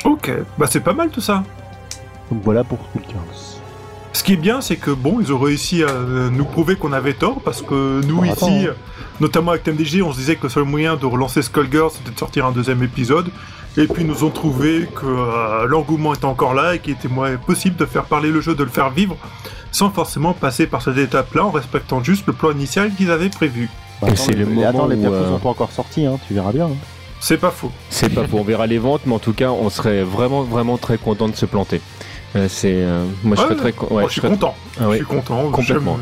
[0.05, 1.42] Ok, bah c'est pas mal tout ça.
[2.31, 3.59] Donc voilà pour Skullgirls.
[4.14, 5.92] Ce qui est bien, c'est que bon, ils ont réussi à
[6.31, 8.74] nous prouver qu'on avait tort, parce que nous Bon, ici, attends, hein.
[9.20, 12.18] notamment avec TMDG, on se disait que le seul moyen de relancer Skullgirls, c'était de
[12.18, 13.31] sortir un deuxième épisode.
[13.79, 17.37] Et puis nous ont trouvé que euh, l'engouement était encore là et qu'il était moins
[17.37, 19.17] possible de faire parler le jeu, de le faire vivre,
[19.71, 23.71] sans forcément passer par cette étape-là, en respectant juste le plan initial qu'ils avaient prévu.
[24.03, 26.19] Bah, Et attends, c'est les- le moment attends, les euh, sont pas encore sortis, hein,
[26.29, 26.67] tu verras bien.
[26.67, 26.77] hein.
[27.21, 27.71] C'est pas faux.
[27.89, 30.77] C'est pas faux, on verra les ventes, mais en tout cas, on serait vraiment, vraiment
[30.77, 31.81] très content de se planter.
[32.35, 34.55] Euh, c'est, euh, moi, je serais très, con- ouais, Moi, je suis serais- content.
[34.81, 34.99] Ah ouais.
[34.99, 35.49] Je suis content.
[35.51, 35.99] Complètement.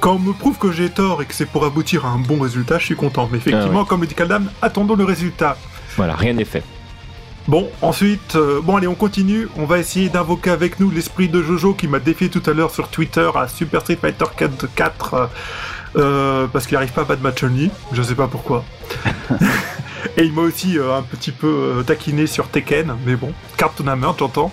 [0.00, 2.40] Quand on me prouve que j'ai tort et que c'est pour aboutir à un bon
[2.40, 3.28] résultat, je suis content.
[3.30, 5.56] Mais effectivement, Ah comme le dit Kaldam, attendons le résultat.
[5.96, 6.62] Voilà, rien n'est fait.
[7.48, 9.48] Bon, ensuite, euh, bon allez, on continue.
[9.56, 12.70] On va essayer d'invoquer avec nous l'esprit de Jojo qui m'a défié tout à l'heure
[12.70, 15.30] sur Twitter à Super Street Fighter 4, 4
[15.98, 17.70] euh, parce qu'il n'arrive pas à battre ma Chun-Li.
[17.92, 18.64] Je sais pas pourquoi.
[20.16, 21.46] Et il m'a aussi euh, un petit peu
[21.78, 24.50] euh, taquiné sur Tekken, mais bon, carte tournament, j'entends.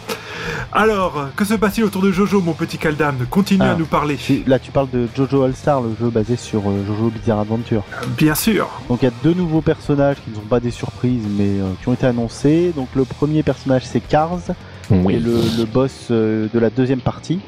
[0.71, 3.71] Alors, que se passe-t-il autour de Jojo, mon petit Kaldam Continue Ah.
[3.71, 4.17] à nous parler.
[4.45, 7.83] Là, tu parles de Jojo All-Star, le jeu basé sur euh, Jojo Bizarre Adventure.
[8.17, 8.67] Bien sûr.
[8.89, 11.71] Donc, il y a deux nouveaux personnages qui ne sont pas des surprises, mais euh,
[11.81, 12.71] qui ont été annoncés.
[12.75, 14.37] Donc, le premier personnage, c'est Cars,
[14.87, 15.15] qui Oui.
[15.15, 17.39] est le, le boss euh, de la deuxième partie.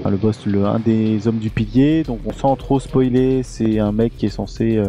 [0.00, 2.02] Enfin, le boss, le, un des hommes du pilier.
[2.04, 4.86] Donc, on sans trop spoiler, c'est un mec qui est censé euh,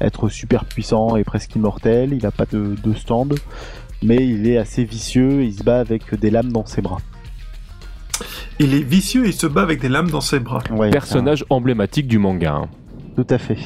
[0.00, 2.12] être super puissant et presque immortel.
[2.12, 3.34] Il n'a pas de, de stand,
[4.02, 5.42] mais il est assez vicieux.
[5.42, 6.98] Et il se bat avec des lames dans ses bras.
[8.60, 10.62] Il est vicieux et il se bat avec des lames dans ses bras.
[10.70, 12.52] Ouais, Personnage emblématique du manga.
[12.54, 12.68] hein.
[13.16, 13.58] Tout à fait.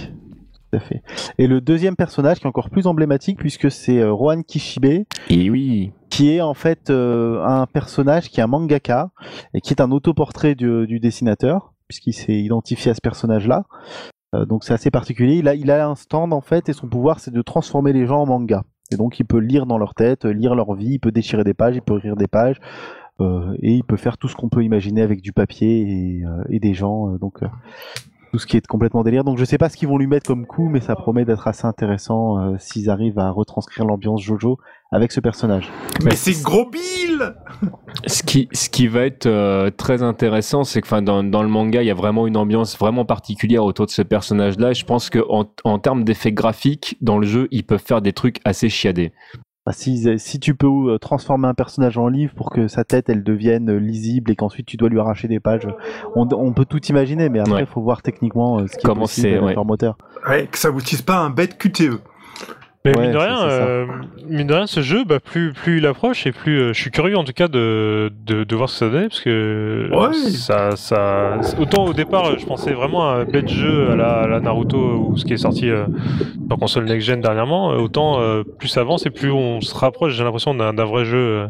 [0.70, 1.02] Tout à fait.
[1.38, 5.50] Et le deuxième personnage qui est encore plus emblématique puisque c'est euh, Rohan Kishibe, Et
[5.50, 5.92] oui.
[6.10, 9.10] qui est en fait euh, un personnage qui est un mangaka
[9.54, 13.64] et qui est un autoportrait du, du dessinateur puisqu'il s'est identifié à ce personnage-là.
[14.34, 15.36] Euh, donc c'est assez particulier.
[15.36, 18.06] Il a, il a un stand en fait et son pouvoir c'est de transformer les
[18.06, 18.62] gens en manga.
[18.92, 21.54] Et donc il peut lire dans leur tête, lire leur vie, il peut déchirer des
[21.54, 22.56] pages, il peut rire des pages.
[23.20, 26.60] euh, et il peut faire tout ce qu'on peut imaginer avec du papier et, et
[26.60, 27.08] des gens.
[27.18, 27.40] donc
[28.30, 29.24] tout ce qui est complètement délire.
[29.24, 31.46] Donc je sais pas ce qu'ils vont lui mettre comme coup, mais ça promet d'être
[31.48, 34.58] assez intéressant euh, s'ils arrivent à retranscrire l'ambiance Jojo
[34.90, 35.70] avec ce personnage.
[36.02, 37.34] Mais c'est gros Bill
[38.06, 41.48] Ce qui, ce qui va être euh, très intéressant, c'est que enfin, dans, dans le
[41.48, 44.70] manga, il y a vraiment une ambiance vraiment particulière autour de ce personnage-là.
[44.70, 48.12] Et je pense qu'en en termes d'effets graphiques, dans le jeu, ils peuvent faire des
[48.12, 49.12] trucs assez chiadés.
[49.68, 53.10] Bah, si, si tu peux euh, transformer un personnage en livre pour que sa tête
[53.10, 55.68] elle devienne euh, lisible et qu'ensuite tu dois lui arracher des pages,
[56.14, 57.66] on, on peut tout imaginer, mais après il Ouais.
[57.66, 59.54] faut voir techniquement euh, ce qui Comment est possible c'est, avec ouais.
[59.54, 59.98] leur moteur.
[60.26, 60.70] Ouais, que ça
[61.04, 62.00] pas un bête QTE.
[62.92, 63.62] Mais Ouais, mine, de c'est- rien, c'est ça.
[63.62, 63.86] euh,
[64.28, 66.90] mine de rien, ce jeu, bah, plus, plus il approche et plus euh, je suis
[66.90, 70.12] curieux en tout cas de, de, de voir ce que ça donne parce que Ouais.
[70.30, 74.26] ça, ça, autant au départ, je pensais vraiment à un bête jeu à la, à
[74.26, 75.86] la Naruto ou ce qui est sorti euh,
[76.48, 80.14] sur console next-gen dernièrement, euh, autant euh, plus ça avance et plus on se rapproche,
[80.14, 81.46] j'ai l'impression d'un vrai jeu euh,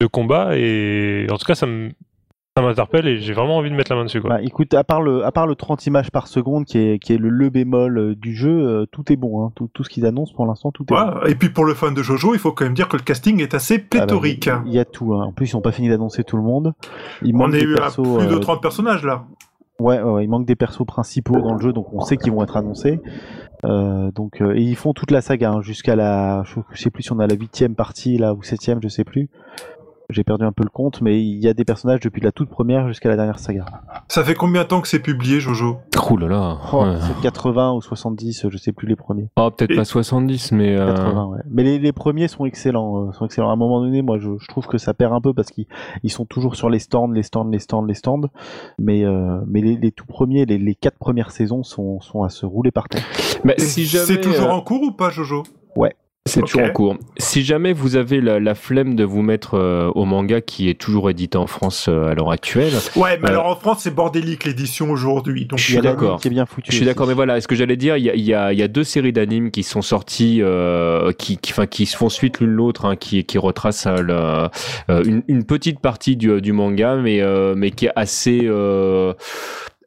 [0.00, 1.90] de combat et en tout cas ça me
[2.54, 4.28] ça m'interpelle et j'ai vraiment envie de mettre la main dessus quoi.
[4.30, 7.14] Bah, écoute, à part le, à part le 30 images par seconde qui est, qui
[7.14, 9.42] est le, le bémol euh, du jeu, euh, tout est bon.
[9.46, 9.52] Hein.
[9.54, 11.26] Tout, tout ce qu'ils annoncent pour l'instant, tout est bon.
[11.26, 13.40] Et puis pour le fan de Jojo, il faut quand même dire que le casting
[13.40, 14.50] est assez Ah bah, pléthorique.
[14.66, 15.14] Il y a tout.
[15.14, 15.24] hein.
[15.24, 16.74] En plus, ils n'ont pas fini d'annoncer tout le monde.
[17.22, 18.02] Il On manque est des eu à persos.
[18.18, 19.24] plus de euh, 30 personnages là.
[19.80, 22.32] Ouais, ouais, ouais, il manque des persos principaux dans le jeu, donc on sait qu'ils
[22.32, 23.00] vont être annoncés.
[23.64, 26.90] Euh, donc, euh, et ils font toute la saga hein, jusqu'à la, je, je sais
[26.90, 29.28] plus si on a la huitième partie là ou septième, je sais plus.
[30.12, 32.48] J'ai perdu un peu le compte, mais il y a des personnages depuis la toute
[32.48, 33.64] première jusqu'à la dernière saga.
[34.08, 35.78] Ça fait combien de temps que c'est publié, Jojo?
[36.10, 36.58] Ouh là là.
[36.72, 36.96] Oh, Ouais.
[37.00, 39.28] C'est 80 ou 70, je sais plus les premiers.
[39.36, 40.76] Oh, peut-être Et- pas 70, mais.
[40.76, 41.38] euh, 80, ouais.
[41.50, 43.50] Mais les, les premiers sont excellents, euh, sont excellents.
[43.50, 45.66] À un moment donné, moi, je, je trouve que ça perd un peu parce qu'ils
[46.02, 48.20] ils sont toujours sur les stands, les stands, les stands, les stands.
[48.78, 52.28] Mais, euh, mais les, les tout premiers, les, les quatre premières saisons sont, sont à
[52.28, 53.04] se rouler par terre.
[53.44, 54.04] mais si jamais.
[54.06, 55.42] C'est toujours euh, en cours ou pas, Jojo?
[56.24, 56.96] C'est toujours en cours.
[57.18, 60.80] Si jamais vous avez la, la flemme de vous mettre euh, au manga qui est
[60.80, 63.94] toujours édité en France euh, à l'heure actuelle, Ouais, mais Euh, alors en France, c'est
[63.94, 65.46] bordélique l'édition aujourd'hui.
[65.46, 66.20] Donc Je suis d'accord.
[66.20, 66.70] Qui est bien foutu.
[66.70, 68.62] je suis d'accord, mais voilà, ce que j'allais dire, il y a, y a- y
[68.62, 72.50] a deux séries d'animes qui sont sorties, euh, qui, qui, qui se font suite l'une
[72.50, 74.48] l'autre, hein, qui, qui retracent euh,
[74.90, 78.42] euh, une, une petite partie du, du manga, mais, euh, mais qui est assez...
[78.44, 79.12] euh,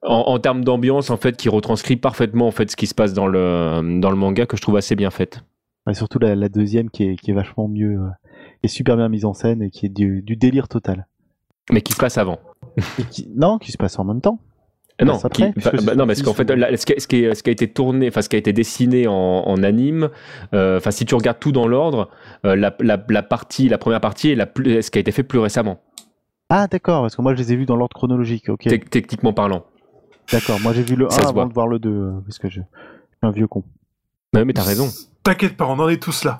[0.03, 3.13] en, en termes d'ambiance, en fait, qui retranscrit parfaitement en fait ce qui se passe
[3.13, 5.39] dans le dans le manga, que je trouve assez bien faite.
[5.93, 8.09] Surtout la, la deuxième qui est, qui est vachement mieux, euh,
[8.61, 11.07] qui est super bien mise en scène et qui est du, du délire total.
[11.71, 12.39] Mais qui se passe avant.
[12.99, 14.39] Et qui, non, qui se passe en même temps.
[15.01, 17.35] Euh, Non, qui- bah, bah, non, parce qu'en fait, là, ce, qui, ce qui est-
[17.35, 20.09] ce qui a été tourné, enfin, ce qui a été dessiné en, en anime,
[20.53, 22.09] euh, enfin, si tu regardes tout dans l'ordre,
[22.45, 25.11] euh, la, la, la partie, la première partie est la plus, ce qui a été
[25.11, 25.79] fait plus récemment,
[26.49, 28.47] Ah, d'accord, parce que moi je les ai vus dans l'ordre chronologique.
[28.49, 29.65] Ok, techniquement parlant.
[30.31, 30.59] d'accord.
[30.61, 32.47] Moi j'ai vu le 1 Ça se avant de voir le 2, euh, parce que
[32.49, 33.63] je, je suis un vieux con.
[34.33, 34.87] Mais, mais t'as raison.
[35.25, 36.39] T'inquiète pas, on en est tous là.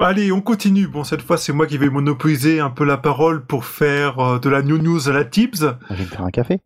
[0.00, 0.86] Allez, on continue.
[0.86, 4.38] Bon, cette fois, c'est moi qui vais monopoliser un peu la parole pour faire euh,
[4.38, 5.66] de la new news à la tips.
[5.90, 6.60] Je vais me faire un café.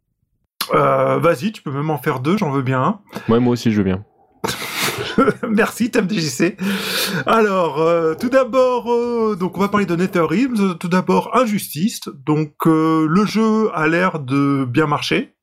[0.75, 3.01] Euh, Vas-y, tu peux même en faire deux, j'en veux bien un.
[3.33, 4.05] Ouais, moi aussi, je veux bien.
[5.49, 6.59] Merci, TMDJC.
[7.25, 10.77] Alors, euh, tout d'abord, euh, donc on va parler de NetherRealms.
[10.79, 12.03] Tout d'abord, Injustice.
[12.27, 15.35] Donc, euh, le jeu a l'air de bien marcher.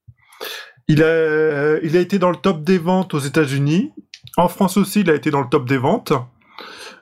[0.87, 3.91] Il a, il a été dans le top des ventes aux États-Unis.
[4.37, 6.13] En France aussi, il a été dans le top des ventes.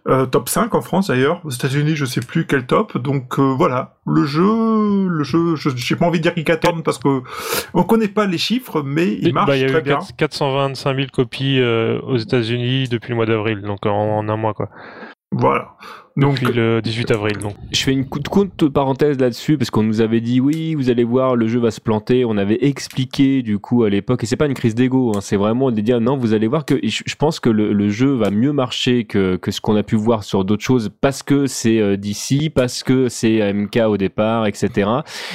[0.08, 1.42] Euh, top 5 en France d'ailleurs.
[1.46, 2.98] Aux États-Unis, je sais plus quel top.
[2.98, 6.84] Donc euh, voilà, le jeu, le jeu, je j'ai pas envie de dire qu'il cartonne
[6.84, 7.22] parce que
[7.74, 9.98] on connaît pas les chiffres, mais il marche Bah, il y a très eu bien.
[9.98, 14.38] 4- 425 000 copies euh, aux États-Unis depuis le mois d'avril, donc en, en un
[14.38, 14.70] mois quoi.
[15.32, 15.72] Voilà.
[16.18, 17.38] Donc Depuis le 18 avril.
[17.40, 17.56] Donc.
[17.74, 21.04] Je fais une courte, courte parenthèse là-dessus parce qu'on nous avait dit oui, vous allez
[21.04, 22.24] voir, le jeu va se planter.
[22.24, 25.36] On avait expliqué du coup à l'époque et c'est pas une crise d'ego, hein, c'est
[25.36, 28.30] vraiment de dire non, vous allez voir que je, pense que le, le jeu va
[28.30, 31.82] mieux marcher que, que ce qu'on a pu voir sur d'autres choses parce que c'est
[31.82, 34.90] euh, d'ici, parce que c'est AMK au départ, etc.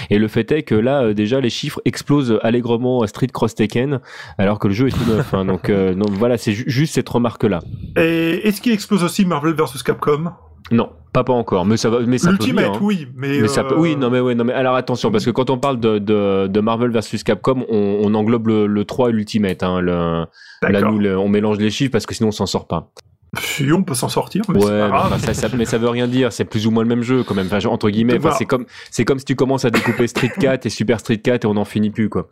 [0.08, 3.54] Et le fait est que là euh, déjà les chiffres explosent allègrement à Street Cross
[3.54, 4.00] Tekken
[4.38, 5.34] alors que le jeu est tout neuf.
[5.34, 5.44] hein.
[5.44, 7.60] donc, euh, donc voilà, c'est ju- juste cette remarque là.
[7.98, 10.30] Et est-ce qu'il explose aussi Marvel vs Capcom?
[10.70, 12.84] Non, pas pas encore, mais ça va, mais ça peut venir, L'Ultimate, hein.
[12.84, 13.74] oui, mais, Mais ça peut...
[13.74, 15.98] euh, Oui, non mais, ouais, non mais alors attention, parce que quand on parle de,
[15.98, 19.62] de, de Marvel versus Capcom, on, on englobe le, le 3 et l'Ultimate.
[19.62, 20.26] Hein, le,
[20.62, 22.90] là, nous, le- on mélange les chiffres parce que sinon on s'en sort pas.
[23.38, 25.06] Si on peut s'en sortir, mais c'est pas mais, grave.
[25.14, 27.22] enfin, ça, ça- mais ça veut rien dire, c'est plus ou moins le même jeu
[27.22, 28.14] quand même, enfin, entre guillemets.
[28.14, 28.36] Enfin, Voilà.
[28.36, 31.44] c'est comme, c'est comme si tu commences à découper Street 4 et Super Street 4
[31.44, 32.28] et on n'en finit plus, quoi.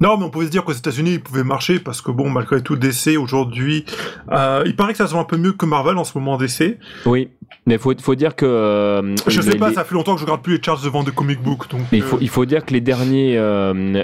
[0.00, 2.60] Non, mais on pouvait se dire qu'aux États-Unis, il pouvait marcher parce que bon, malgré
[2.60, 3.86] tout, DC aujourd'hui,
[4.30, 6.36] euh, il paraît que ça se vend un peu mieux que Marvel en ce moment
[6.36, 6.78] DC.
[7.06, 7.28] Oui,
[7.66, 8.44] mais faut, faut dire que.
[8.44, 10.82] euh, Je sais les- pas, les- ça fait longtemps que je regarde plus les charts
[10.82, 11.80] de vente de comic book, donc.
[11.92, 13.38] Mais il faut, euh, il faut dire que les derniers,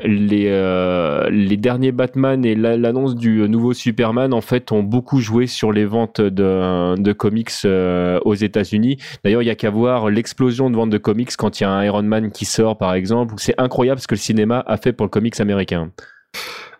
[0.04, 5.46] les, les derniers Batman et la- l'annonce du nouveau Superman, en fait, ont beaucoup joué
[5.46, 8.98] sur les ventes de, de comics euh, aux États-Unis.
[9.24, 11.70] D'ailleurs, il y a qu'à voir l'explosion de ventes de comics quand il y a
[11.70, 13.35] un Iron Man qui sort, par exemple.
[13.38, 15.90] C'est incroyable ce que le cinéma a fait pour le comics américain.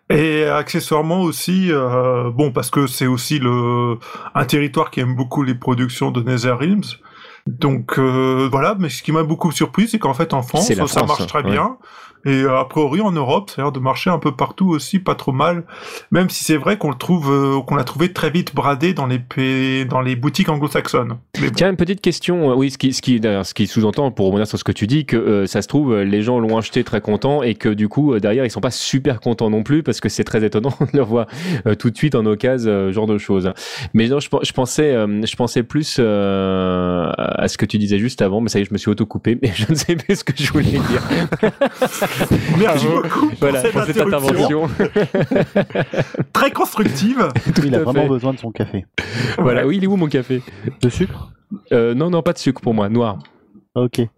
[0.09, 3.97] Et accessoirement aussi, euh, bon, parce que c'est aussi le
[4.33, 6.97] un territoire qui aime beaucoup les productions de NetherRealms.
[7.45, 11.03] Donc euh, voilà, mais ce qui m'a beaucoup surpris, c'est qu'en fait en France, ça
[11.05, 11.51] marche très ouais.
[11.51, 11.77] bien.
[12.25, 14.99] Et euh, a priori en Europe, ça a l'air de marcher un peu partout aussi,
[14.99, 15.63] pas trop mal.
[16.11, 19.05] Même si c'est vrai qu'on le trouve, euh, qu'on l'a trouvé très vite bradé dans
[19.07, 21.17] les pa- dans les boutiques anglo-saxonnes.
[21.39, 21.53] Mais bon.
[21.55, 22.51] Tiens, une petite question.
[22.51, 24.71] euh, Oui, ce qui, ce qui, d'ailleurs, ce qui sous-entend, pour revenir sur ce que
[24.71, 27.55] tu dis, que euh, ça se trouve, euh, les gens l'ont acheté très contents et
[27.55, 30.23] que du coup, euh, derrière, ils sont pas super contents non plus parce que c'est
[30.25, 31.27] très étonnant de le voir
[31.67, 33.51] euh, tout de suite en occasion, euh, genre de choses.
[33.93, 37.97] Mais non, je, je pensais, euh, je pensais plus euh, à ce que tu disais
[37.99, 40.15] juste avant, mais ça y est, je me suis auto-coupé, mais je ne sais plus
[40.17, 41.03] ce que je voulais dire.
[42.57, 43.01] Merci Bravo.
[43.03, 44.69] beaucoup voilà, pour pour cette interruption intervention.
[46.33, 47.29] très constructive.
[47.63, 48.07] Il a vraiment fait.
[48.09, 48.85] besoin de son café.
[49.37, 50.41] voilà, oui, il est où mon café?
[50.81, 51.31] De sucre?
[51.71, 53.19] Euh, Non, non, pas de sucre pour moi, noir.
[53.75, 53.99] Ok.
[53.99, 54.09] Noir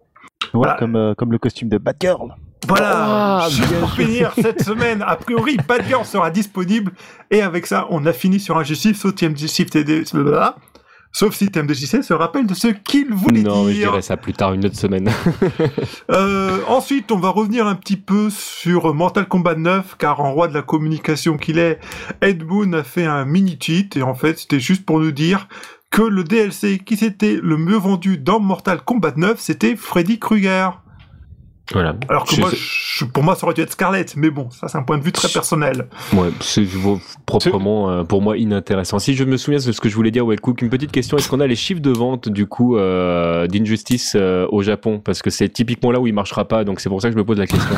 [0.52, 0.74] Voilà.
[0.78, 2.34] comme, euh, comme le costume de Batgirl.
[2.68, 2.90] Voilà.
[2.94, 6.92] Ah, bien pour finir cette semaine, a priori, Bad Girl sera disponible.
[7.30, 9.16] Et avec ça, on a fini sur Injustice, sauf si
[9.66, 9.66] TMDJC,
[10.14, 10.56] blablabla.
[11.12, 14.02] Sauf si TMDJC se rappelle de ce qu'il voulait Non, mais je dire.
[14.02, 15.10] ça plus tard, une autre semaine.
[16.10, 20.48] Euh, ensuite, on va revenir un petit peu sur Mortal Kombat 9, car en roi
[20.48, 21.78] de la communication qu'il est,
[22.20, 25.48] Ed Boon a fait un mini cheat, et en fait, c'était juste pour nous dire
[25.90, 30.80] que le DLC qui s'était le mieux vendu dans Mortal Kombat 9, c'était Freddy Krueger.
[31.72, 31.94] Voilà.
[32.08, 34.48] Alors que Je moi, sais- je- pour moi, ça aurait dû être Scarlett, mais bon,
[34.50, 35.86] ça c'est un point de vue très personnel.
[36.12, 36.64] Ouais, c'est
[37.26, 38.98] proprement euh, pour moi inintéressant.
[38.98, 41.28] Si je me souviens de ce que je voulais dire, Wellcook, une petite question est-ce
[41.28, 45.00] qu'on a les chiffres de vente du coup euh, d'Injustice euh, au Japon?
[45.04, 47.18] Parce que c'est typiquement là où il marchera pas, donc c'est pour ça que je
[47.18, 47.74] me pose la question.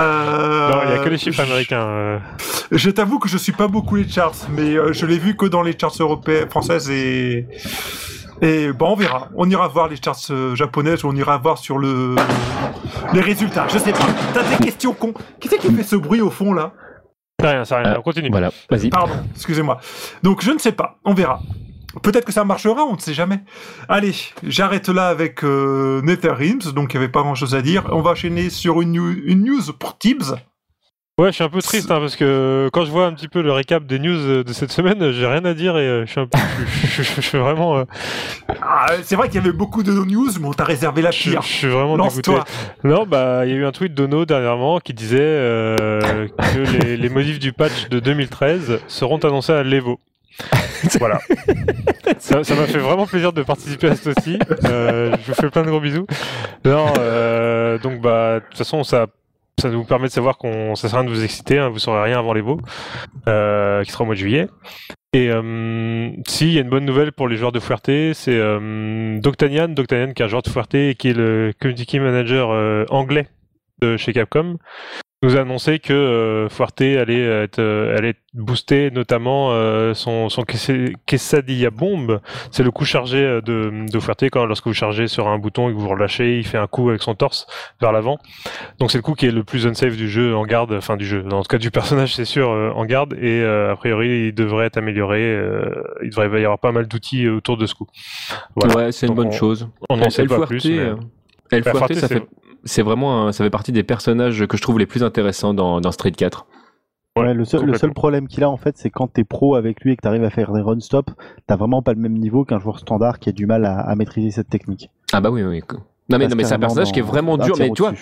[0.00, 2.20] Euh, Non, il y a que les chiffres je- américains.
[2.72, 5.62] Je t'avoue que je suis pas beaucoup les charts, mais je l'ai vu que dans
[5.62, 7.46] les charts européennes, françaises et
[8.42, 9.28] et bon, on verra.
[9.34, 12.14] On ira voir les charts euh, japonaises ou on ira voir sur le
[13.12, 13.66] les résultats.
[13.68, 14.06] Je sais pas.
[14.34, 15.14] T'as des questions cons.
[15.40, 16.72] Qui c'est qui fait ce bruit au fond là?
[17.40, 17.86] C'est rien, c'est rien.
[17.94, 18.30] Euh, on continue.
[18.30, 18.88] voilà, vas-y.
[18.90, 19.78] Pardon, excusez-moi.
[20.22, 20.98] Donc je ne sais pas.
[21.04, 21.40] On verra.
[22.02, 23.40] Peut-être que ça marchera, on ne sait jamais.
[23.88, 27.84] Allez, j'arrête là avec euh, NetherRealms, donc il n'y avait pas grand-chose à dire.
[27.90, 30.34] On va enchaîner sur une, news- une news pour Tibbs.
[31.18, 33.40] Ouais, je suis un peu triste hein, parce que quand je vois un petit peu
[33.40, 36.10] le récap des news euh, de cette semaine, j'ai rien à dire et euh, je
[36.10, 36.38] suis un peu,
[36.84, 37.84] je, je- suis vraiment, euh,
[38.60, 41.40] Ah, c'est vrai qu'il y avait beaucoup de news, mais on t'a réservé la pire.
[41.40, 42.32] je suis vraiment dégoûté.
[42.84, 46.96] Non, bah, il y a eu un tweet d'Ono dernièrement qui disait euh, que les,
[46.98, 49.98] les modifs du patch de 2013 seront annoncés à l'Evo.
[51.00, 51.18] voilà.
[52.18, 54.38] Ça ça m'a fait vraiment plaisir de participer à ce aussi.
[54.66, 56.06] Euh, je vous fais plein de gros bisous.
[56.66, 59.06] Non, euh, donc bah, de toute façon, ça,
[59.60, 61.78] ça nous permet de savoir qu'on, ça sert à rien de vous exciter, hein, vous
[61.78, 62.60] saurez rien avant l'Evo,
[63.26, 64.48] euh, qui sera au mois de juillet.
[65.12, 68.36] Et euh, si, il y a une bonne nouvelle pour les joueurs de Fuerte, c'est
[68.36, 72.50] euh, Doctanian, Doctanian qui est un joueur de Fuerte et qui est le community manager
[72.50, 73.28] euh, anglais
[73.80, 74.58] de chez Capcom,
[75.22, 80.42] nous a annoncé que euh, Fuerte allait être, euh, allait boosté, notamment euh, son, son
[80.42, 82.20] Quesa- Quesadilla Bomb.
[82.50, 85.70] C'est le coup chargé euh, de, de Fuerte quand lorsque vous chargez sur un bouton
[85.70, 87.46] et que vous relâchez, il fait un coup avec son torse
[87.80, 88.18] vers l'avant.
[88.78, 91.06] Donc c'est le coup qui est le plus unsafe du jeu en garde, enfin du
[91.06, 94.26] jeu, en tout cas du personnage c'est sûr euh, en garde et euh, a priori
[94.28, 95.22] il devrait être amélioré.
[95.22, 95.70] euh,
[96.02, 97.86] il devrait y avoir pas mal d'outils autour de ce coup.
[98.54, 98.76] Voilà.
[98.76, 99.66] Ouais, c'est une bonne on- chose.
[99.88, 100.68] On n'en sait pas Fuerte, plus.
[100.68, 100.94] mais- euh,
[101.50, 102.22] El Fuerte, ça fait,
[102.66, 105.80] c'est vraiment, un- ça fait partie des personnages que je trouve les plus intéressants dans,
[105.80, 106.46] dans Street 4.
[107.18, 107.92] Ouais, le, seul, le seul complètement.
[107.94, 110.28] problème qu'il a en fait, c'est quand t'es pro avec lui et que t'arrives à
[110.28, 111.10] faire des run stop,
[111.46, 113.94] t'as vraiment pas le même niveau qu'un joueur standard qui a du mal à, à
[113.94, 114.90] maîtriser cette technique.
[115.14, 115.62] Ah bah oui, oui.
[116.08, 117.56] Non mais, non, mais c'est un personnage qui est vraiment dur.
[117.58, 117.92] Mais tu vois.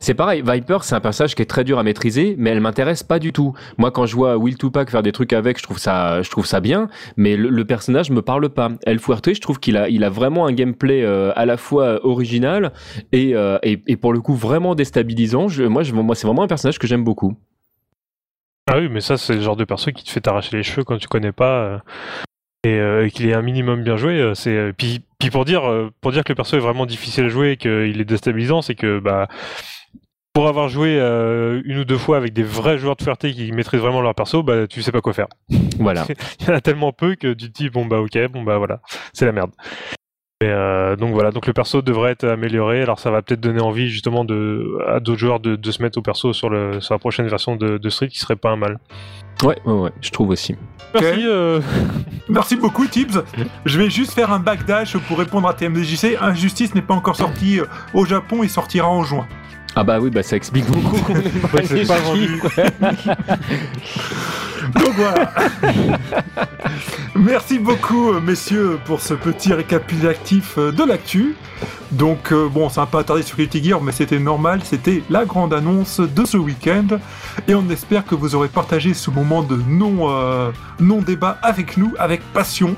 [0.00, 3.02] C'est pareil, Viper, c'est un personnage qui est très dur à maîtriser, mais elle m'intéresse
[3.02, 3.54] pas du tout.
[3.78, 6.44] Moi, quand je vois Will Tupac faire des trucs avec, je trouve ça, je trouve
[6.44, 8.68] ça bien, mais le, le personnage me parle pas.
[8.84, 12.04] El Fuerte, je trouve qu'il a, il a vraiment un gameplay euh, à la fois
[12.04, 12.72] original
[13.12, 15.48] et, euh, et, et pour le coup vraiment déstabilisant.
[15.48, 17.34] Je, moi, je, moi, c'est vraiment un personnage que j'aime beaucoup.
[18.70, 20.84] Ah oui, mais ça, c'est le genre de perso qui te fait t'arracher les cheveux
[20.84, 21.62] quand tu connais pas.
[21.62, 21.78] euh,
[22.66, 24.18] et, euh, et qu'il est un minimum bien joué.
[24.20, 26.84] euh, c'est euh, puis, puis pour dire euh, pour dire que le perso est vraiment
[26.84, 29.26] difficile à jouer et qu'il est déstabilisant, c'est que bah
[30.34, 33.50] pour avoir joué euh, une ou deux fois avec des vrais joueurs de Fuerte qui
[33.52, 35.28] maîtrisent vraiment leur perso, bah tu sais pas quoi faire.
[35.78, 36.04] Voilà.
[36.40, 38.58] Il y en a tellement peu que tu te dis bon bah ok, bon bah
[38.58, 38.82] voilà,
[39.14, 39.52] c'est la merde.
[40.44, 42.82] Mais, euh, donc voilà, donc le perso devrait être amélioré.
[42.82, 45.96] Alors ça va peut-être donner envie justement de à d'autres joueurs de, de se mettre
[45.98, 48.56] au perso sur le sur la prochaine version de, de Street qui serait pas un
[48.56, 48.78] mal.
[49.42, 50.54] Ouais, ouais, ouais, je trouve aussi.
[50.92, 51.26] Merci.
[51.26, 51.60] euh,
[52.28, 53.22] Merci beaucoup, Tibbs.
[53.64, 56.18] Je vais juste faire un backdash pour répondre à TMDJC.
[56.20, 59.26] Injustice n'est pas encore sorti euh, au Japon, il sortira en juin.
[59.76, 60.98] Ah bah oui, bah ça explique beaucoup.
[61.06, 61.62] qu'on pas
[62.12, 62.90] Ouais, pas.
[64.72, 64.94] Donc.
[67.16, 71.36] Merci beaucoup, euh, messieurs, pour ce petit récapitulatif euh, de l'actu.
[71.92, 75.24] Donc, euh, bon, ça n'a pas attardé sur Guilty Gear, mais c'était normal, c'était la
[75.24, 76.98] grande annonce de ce week-end.
[77.46, 82.20] Et on espère que vous aurez partagé ce moment de non, non-débat avec nous, avec
[82.32, 82.74] passion.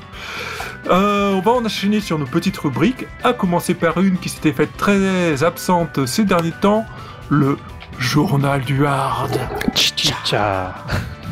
[0.89, 4.77] On va en enchaîner sur nos petites rubriques, à commencer par une qui s'était faite
[4.77, 6.85] très absente ces derniers temps,
[7.31, 7.57] le
[7.99, 9.39] Journal du hard.
[9.75, 10.75] Tcha.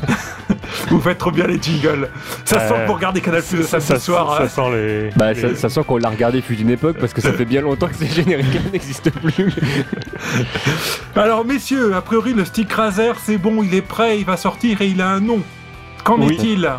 [0.88, 2.08] Vous faites trop bien les jingles.
[2.44, 4.36] Ça sent que vous regardez Canal Plus le Ça, samedi ça- soir.
[4.36, 4.48] ça hein.
[4.48, 5.10] sent les.
[5.16, 7.44] Bah, les- ça, ça sent qu'on l'a regardé fut une époque parce que ça fait
[7.44, 9.52] bien longtemps que ces génériques n'existent plus.
[11.16, 14.80] Alors messieurs, a priori le stick Razer c'est bon, il est prêt, il va sortir
[14.82, 15.40] et il a un nom.
[16.04, 16.34] Qu'en Oui.
[16.34, 16.70] est-il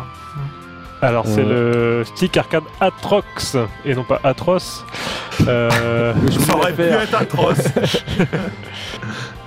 [1.02, 1.98] Alors, c'est Euh.
[2.00, 4.84] le stick arcade Atrox et non pas Atroce.
[5.48, 6.14] Euh,
[6.46, 7.58] Ça aurait pu être atroce.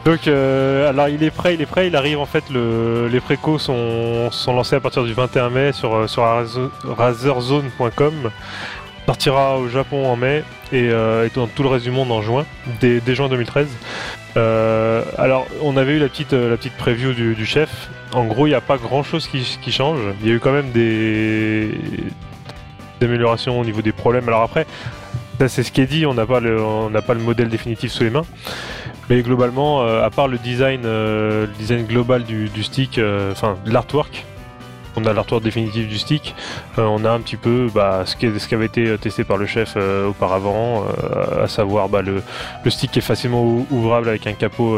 [0.09, 1.85] Donc, euh, alors il est prêt, il est prêt.
[1.85, 2.43] Il arrive en fait.
[2.49, 6.23] Le, les précos sont, lancés à partir du 21 mai sur, euh, sur
[6.83, 8.31] razerzone.com.
[9.05, 12.23] Sortira au Japon en mai et, euh, et dans tout le reste du monde en
[12.23, 12.47] juin,
[12.81, 13.67] dès, juin 2013.
[14.35, 17.89] Euh, alors, on avait eu la petite, la petite preview du, chef.
[18.11, 19.99] En gros, il n'y a pas grand chose qui, change.
[20.21, 21.69] Il y a eu quand même des,
[22.99, 24.27] améliorations au niveau des problèmes.
[24.27, 24.65] Alors après,
[25.39, 27.49] ça c'est ce qui est dit, on n'a pas, le- on n'a pas le modèle
[27.49, 28.25] définitif sous les mains.
[29.09, 34.25] Mais globalement, euh, à part le design, euh, design global du, stick, euh, enfin l'artwork,
[34.95, 36.35] on a l'artwork définitif du stick,
[36.77, 39.45] on a un petit peu bah, ce, qui, ce qui avait été testé par le
[39.47, 40.83] chef auparavant,
[41.41, 42.21] à savoir bah, le,
[42.63, 44.77] le stick qui est facilement ou- ouvrable avec un capot,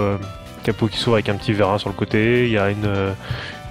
[0.63, 3.13] capot qui s'ouvre avec un petit vérin sur le côté, il y a une,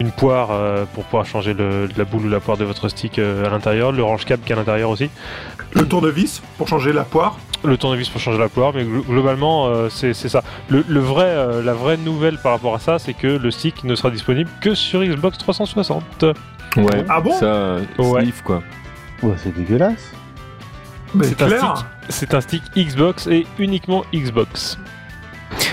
[0.00, 3.18] une poire euh, pour pouvoir changer le- la boule ou la poire de votre stick
[3.18, 5.10] euh, à l'intérieur, le range câble qui est à l'intérieur aussi.
[5.74, 7.36] Le tournevis pour changer la poire.
[7.62, 10.42] Le tournevis pour changer la poire, mais glo- globalement, euh, c'est ça.
[10.70, 13.84] Le, le vrai, euh, la vraie nouvelle par rapport à ça, c'est que le stick
[13.84, 16.24] ne sera disponible que sur Xbox 360.
[16.76, 17.04] Ouais.
[17.08, 17.32] Ah bon?
[17.38, 18.22] Ça, Ouais.
[18.22, 18.62] sniff quoi.
[19.22, 20.12] Ouais, c'est dégueulasse.
[21.22, 21.76] C'est un clair.
[21.76, 21.86] stick.
[22.08, 24.78] C'est un stick Xbox et uniquement Xbox.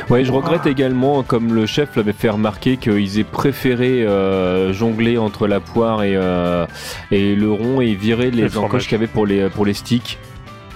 [0.10, 5.18] Ouais, je regrette également, comme le chef l'avait fait remarquer, qu'ils aient préféré euh, jongler
[5.18, 6.66] entre la poire et, euh,
[7.12, 9.74] et le rond et virer le les encoches qu'il y avait pour les, pour les
[9.74, 10.18] sticks.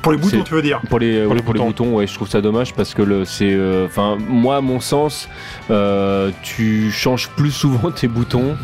[0.02, 1.86] Pour les boutons, tu veux dire Pour les, Pour ouais, les pour les boutons.
[1.86, 4.80] boutons, ouais, je trouve ça dommage parce que le, c'est, euh, enfin, moi, à mon
[4.80, 5.30] sens,
[5.70, 8.58] euh, tu changes plus souvent tes boutons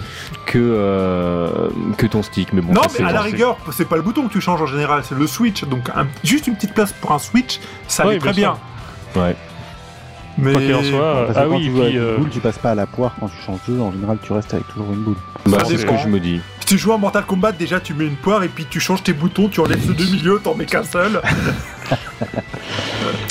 [0.48, 2.52] que euh, que ton stick.
[2.54, 4.66] Mais bon, Non, mais à la rigueur, c'est pas le bouton que tu changes en
[4.66, 5.64] général, c'est le switch.
[5.66, 8.58] Donc un- juste une petite place pour un switch, ça Oui, allait très bien
[9.14, 9.22] bien.
[9.24, 9.36] Ouais.
[10.38, 12.00] Mais Quoi qu'il en soit, euh, Parce que ah quand oui, tu joues avec une
[12.00, 13.82] euh, boule, tu passes pas à la poire quand tu changes de jeu.
[13.82, 15.16] En général, tu restes avec toujours une boule.
[15.46, 16.40] Bah, Ça c'est ce que je me dis.
[16.60, 19.02] si tu joues à Mortal Kombat, déjà tu mets une poire et puis tu changes
[19.04, 21.22] tes boutons, tu enlèves ceux du milieu, t'en mets qu'un seul.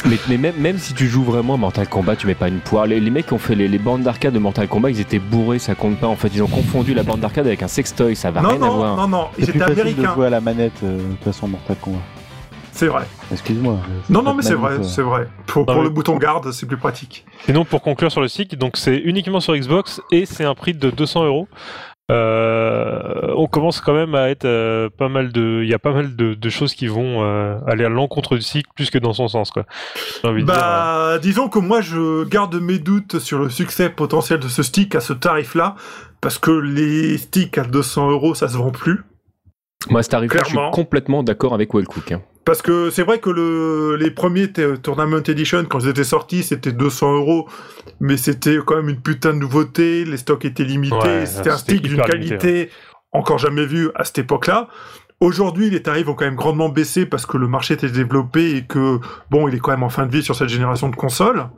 [0.09, 2.61] Mais, mais même, même si tu joues vraiment à Mortal Kombat, tu mets pas une
[2.61, 2.87] poire.
[2.87, 5.19] Les, les mecs qui ont fait les, les bandes d'arcade de Mortal Kombat, ils étaient
[5.19, 6.07] bourrés, ça compte pas.
[6.07, 8.57] En fait, ils ont confondu la bande d'arcade avec un sextoy, ça va non, rien
[8.59, 8.97] à non, voir.
[8.97, 10.15] non, non, j'étais facile de américain.
[10.15, 11.99] jouer à la manette euh, de toute façon Mortal Kombat.
[12.77, 13.05] C'est vrai.
[13.33, 13.79] Excuse-moi.
[14.11, 15.29] Non, non, mais c'est vrai, c'est vrai.
[15.47, 17.25] Pour, le bouton garde, c'est plus pratique.
[17.47, 20.75] Sinon, pour conclure sur le stick, donc c'est uniquement sur Xbox et c'est un prix
[20.75, 21.49] de 200 euros.
[22.13, 25.93] Euh, on commence quand même à être euh, pas mal de, il y a pas
[25.93, 29.13] mal de, de choses qui vont euh, aller à l'encontre du stick plus que dans
[29.15, 29.65] son sens, quoi.
[30.23, 30.55] J'ai envie de dire.
[30.55, 34.63] euh, Bah, disons que moi, je garde mes doutes sur le succès potentiel de ce
[34.63, 35.75] stick à ce tarif-là,
[36.21, 39.03] parce que les sticks à 200 euros, ça se vend plus.
[39.89, 40.71] Moi, à ce tarif-là, je suis Clairement.
[40.73, 42.13] complètement d'accord avec Wellcook.
[42.13, 42.21] hein.
[42.47, 46.71] Parce que c'est vrai que le, les premiers Tournament Edition, quand ils étaient sortis, c'était
[46.71, 47.49] 200 euros,
[47.99, 51.57] mais c'était quand même une putain de nouveauté, les stocks étaient limités, Ouais, c'était un
[51.59, 52.71] stick d'une limité, qualité
[53.11, 54.69] encore jamais vue à cette époque-là.
[55.19, 58.65] Aujourd'hui, les tarifs ont quand même grandement baissé parce que le marché était développé et
[58.65, 61.49] que, bon, il est quand même en fin de vie sur cette génération de consoles.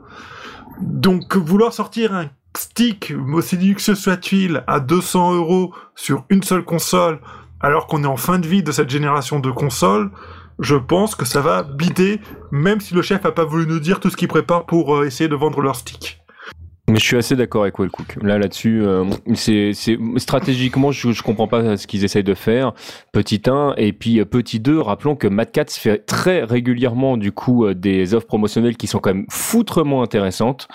[0.81, 7.19] Donc, vouloir sortir un stick, aussi luxueux soit-il, à 200 euros sur une seule console,
[7.59, 10.09] alors qu'on est en fin de vie de cette génération de consoles,
[10.59, 12.19] je pense que ça va bider,
[12.51, 15.05] même si le chef a pas voulu nous dire tout ce qu'il prépare pour euh,
[15.05, 16.19] essayer de vendre leur stick.
[16.89, 18.17] Mais je suis assez d'accord avec Wellcook.
[18.21, 19.05] Là, là-dessus, euh,
[19.35, 19.73] c'est,
[20.17, 22.73] stratégiquement, je, comprends pas ce qu'ils essayent de faire.
[23.11, 24.79] Petit 1 et puis euh, petit 2.
[24.79, 28.99] Rappelons que Mad Cats fait très régulièrement du coup euh, des offres promotionnelles qui sont
[28.99, 30.67] quand même foutrement intéressantes.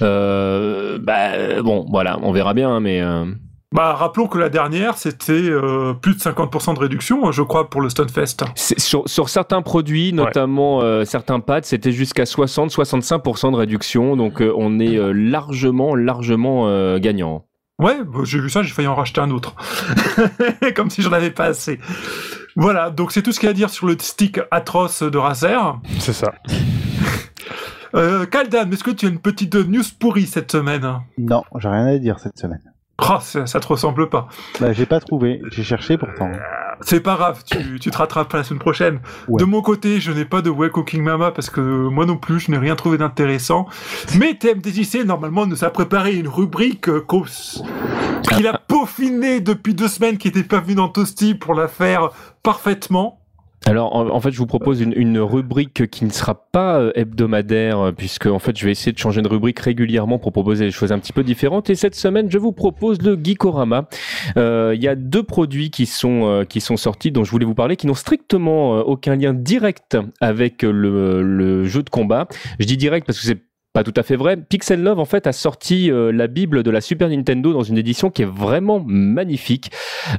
[0.00, 3.02] Euh, bah bon, voilà, on verra bien, hein, mais
[3.74, 7.68] Bah, rappelons que la dernière, c'était euh, plus de 50% de réduction, hein, je crois,
[7.68, 8.36] pour le Stunfest.
[8.56, 14.16] sur, sur certains produits, notamment euh, certains pads, c'était jusqu'à 60-65% de réduction.
[14.16, 17.44] Donc euh, on est euh, largement, largement euh, gagnant.
[17.78, 19.54] Ouais, bah, j'ai vu ça, j'ai failli en racheter un autre.
[20.74, 21.78] Comme si j'en avais pas assez.
[22.56, 25.18] Voilà, donc c'est tout ce qu'il y a à dire sur le stick atroce de
[25.18, 25.78] Razer.
[25.98, 26.32] C'est ça.
[27.94, 31.00] Euh, Kaldan, est-ce que tu as une petite news pourrie cette semaine?
[31.18, 32.62] Non, j'ai rien à dire cette semaine.
[33.00, 34.28] Oh, ça, ça te ressemble pas.
[34.60, 35.40] Bah, j'ai pas trouvé.
[35.52, 36.30] J'ai cherché pourtant.
[36.80, 39.00] C'est pas grave, tu, tu te rattrapes la semaine prochaine.
[39.26, 39.40] Ouais.
[39.40, 42.40] De mon côté, je n'ai pas de Way Cooking Mama parce que moi non plus,
[42.40, 43.66] je n'ai rien trouvé d'intéressant.
[44.16, 47.04] Mais TMDJC, normalement, nous a préparé une rubrique euh,
[48.22, 52.10] qu'il a peaufinée depuis deux semaines, qui n'était pas venue dans Toasty pour la faire
[52.42, 53.17] parfaitement.
[53.68, 57.92] Alors en, fait je vous propose une, rubrique qui ne sera pas euh, hebdomadaire euh,
[57.92, 60.90] puisque en fait je vais essayer de changer de rubrique régulièrement pour proposer des choses
[60.90, 63.88] un petit peu différentes et cette semaine je vous propose le Geekorama.
[64.38, 67.54] Euh, il y a deux produits qui sont qui sont sortis dont je voulais vous
[67.54, 72.26] parler qui n'ont strictement aucun lien direct avec le, le jeu de combat.
[72.58, 73.47] Je dis direct parce que c'est
[73.78, 74.36] pas tout à fait vrai.
[74.36, 77.78] Pixel Love en fait a sorti euh, la Bible de la Super Nintendo dans une
[77.78, 79.70] édition qui est vraiment magnifique.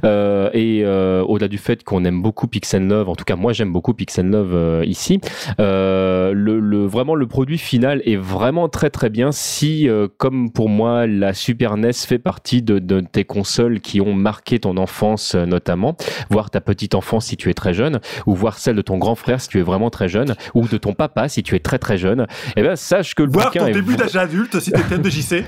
[0.02, 3.52] Euh, et euh, au-delà du fait qu'on aime beaucoup Pixel Love, en tout cas moi
[3.52, 5.20] j'aime beaucoup Pixel Love ici,
[5.58, 9.30] le, le, vraiment le produit final est vraiment très très bien.
[9.30, 9.86] Si
[10.16, 14.58] comme pour moi la Super NES fait partie de, de tes consoles qui ont marqué
[14.58, 15.98] ton enfance notamment,
[16.30, 19.16] voire ta petite enfance si tu es très jeune, ou voir celle de ton grand
[19.16, 21.78] frère si tu es vraiment très jeune, ou de ton papa si tu es très
[21.78, 23.28] très jeune, eh ben sache que le
[23.58, 25.44] ton début d'âge adulte si t'étais de JC.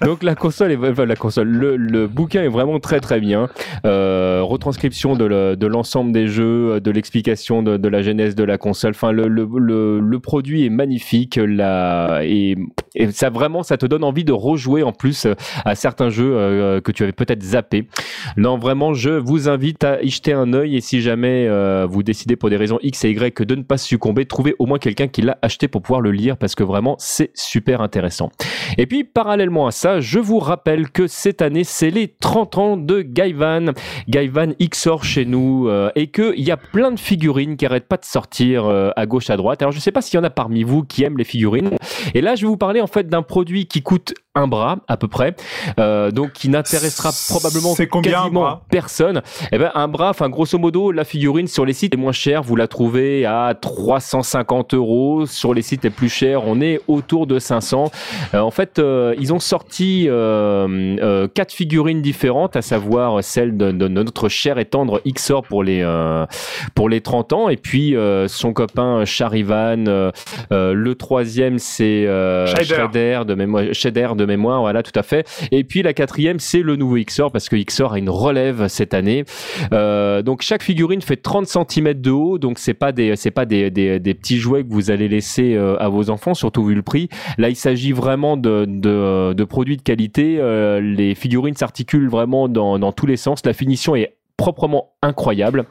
[0.04, 3.48] Donc la console est, la console, le, bouquin est vraiment très très bien.
[3.84, 8.90] Euh, retranscription de l'ensemble des jeux, de l'explication de, la genèse de la console.
[8.90, 11.38] Enfin, le, le, produit est magnifique.
[11.38, 12.56] Et,
[13.12, 15.26] ça vraiment, ça te donne envie de rejouer en plus
[15.64, 17.86] à certains jeux euh, que tu avais peut-être zappé.
[18.36, 22.02] Non, vraiment, je vous invite à y jeter un œil et si jamais euh, vous
[22.02, 25.08] décidez pour des raisons X et Y de ne pas succomber, trouvez au moins quelqu'un
[25.08, 28.30] qui l'a acheté pour pouvoir le lire parce que vraiment c'est super intéressant.
[28.78, 32.76] Et puis parallèlement à ça, je vous rappelle que cette année c'est les 30 ans
[32.76, 33.72] de Gaivan,
[34.08, 37.88] Gaivan XOR chez nous euh, et que il y a plein de figurines qui arrêtent
[37.88, 39.62] pas de sortir euh, à gauche à droite.
[39.62, 41.70] Alors je sais pas s'il y en a parmi vous qui aiment les figurines.
[42.14, 44.96] Et là je vais vous parler en fait d'un produit qui coûte un bras à
[44.96, 45.34] peu près,
[45.80, 49.22] euh, donc qui n'intéressera probablement quasiment personne.
[49.50, 52.42] Eh ben un bras, enfin grosso modo, la figurine sur les sites les moins chers,
[52.42, 55.26] vous la trouvez à 350 euros.
[55.26, 57.90] Sur les sites les plus chers, on est autour de 500.
[58.34, 63.70] Euh, en fait, euh, ils ont sorti euh, quatre figurines différentes, à savoir celle de,
[63.70, 65.84] notre cher et tendre Xor pour les
[66.74, 67.94] pour les 30 ans, et puis
[68.26, 70.12] son copain Charivan.
[70.50, 72.06] le troisième, c'est
[72.46, 73.64] Shader de mémoire.
[73.72, 75.26] Shader de mémoire, voilà, tout à fait.
[75.50, 78.94] Et puis la quatrième, c'est le nouveau XOR parce que XOR a une relève cette
[78.94, 79.24] année.
[79.70, 83.70] Donc chaque figurine fait 30 cm de haut, donc c'est pas des c'est pas des,
[83.70, 87.08] des, des, petits jouets que vous allez laisser à vos enfants, surtout vu le prix.
[87.38, 90.36] Là, il s'agit vraiment de, produits de qualité.
[90.38, 93.44] Euh, les figurines s'articulent vraiment dans, dans tous les sens.
[93.44, 95.66] La finition est proprement incroyable.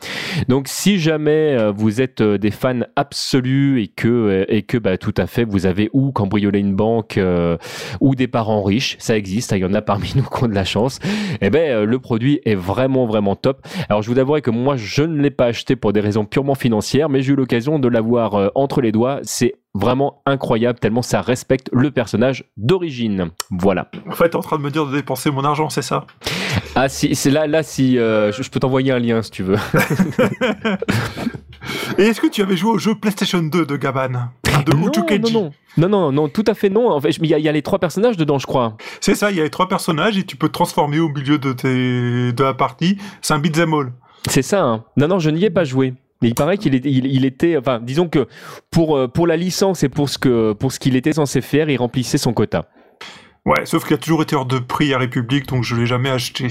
[0.48, 5.00] Donc si jamais euh, vous êtes euh, des fans absolus et que et que bah,
[5.00, 7.20] tout à fait vous avez ou cambriolé une banque
[8.00, 10.54] ou des parents riches, ça existe, il y en a parmi nous qui ont de
[10.54, 11.00] la chance.
[11.42, 13.66] Et eh ben le produit est vraiment vraiment top.
[13.90, 16.56] Alors je vous avouerai que moi je ne l'ai pas acheté pour des raisons purement
[16.56, 19.20] financières, mais j'ai eu l'occasion de l'avoir entre les doigts.
[19.24, 23.32] C'est vraiment incroyable tellement ça respecte le personnage d'origine.
[23.52, 23.90] Voilà.
[24.08, 26.06] En fait, t'es en train de me dire de dépenser mon argent, c'est ça?
[26.76, 29.58] Ah si, c'est là, là si je peux t'envoyer un lien si tu veux.
[31.98, 34.32] Et est-ce que tu avais joué au jeu PlayStation 2 de Gaban?
[34.66, 34.90] De non,
[35.32, 36.90] non, non, non, non, tout à fait non.
[36.90, 38.76] En fait, il y, a les trois personnages dedans, je crois.
[39.00, 41.38] C'est ça, il y a les trois personnages et tu peux te transformer au milieu
[41.38, 42.34] de, tes...
[42.34, 42.98] de la partie.
[43.22, 43.94] C'est un beat'em all.
[44.28, 44.64] C'est ça.
[44.64, 44.84] Hein.
[44.98, 45.94] Non, non, je n'y ai pas joué.
[46.22, 48.28] Mais il paraît qu'il il, était, enfin, disons que
[48.72, 51.70] pour, euh, pour la licence et pour ce que pour ce qu'il était censé faire,
[51.70, 52.70] il remplissait son quota.
[53.46, 56.10] Ouais, sauf qu'il a toujours été hors de prix à République, donc je l'ai jamais
[56.10, 56.50] acheté.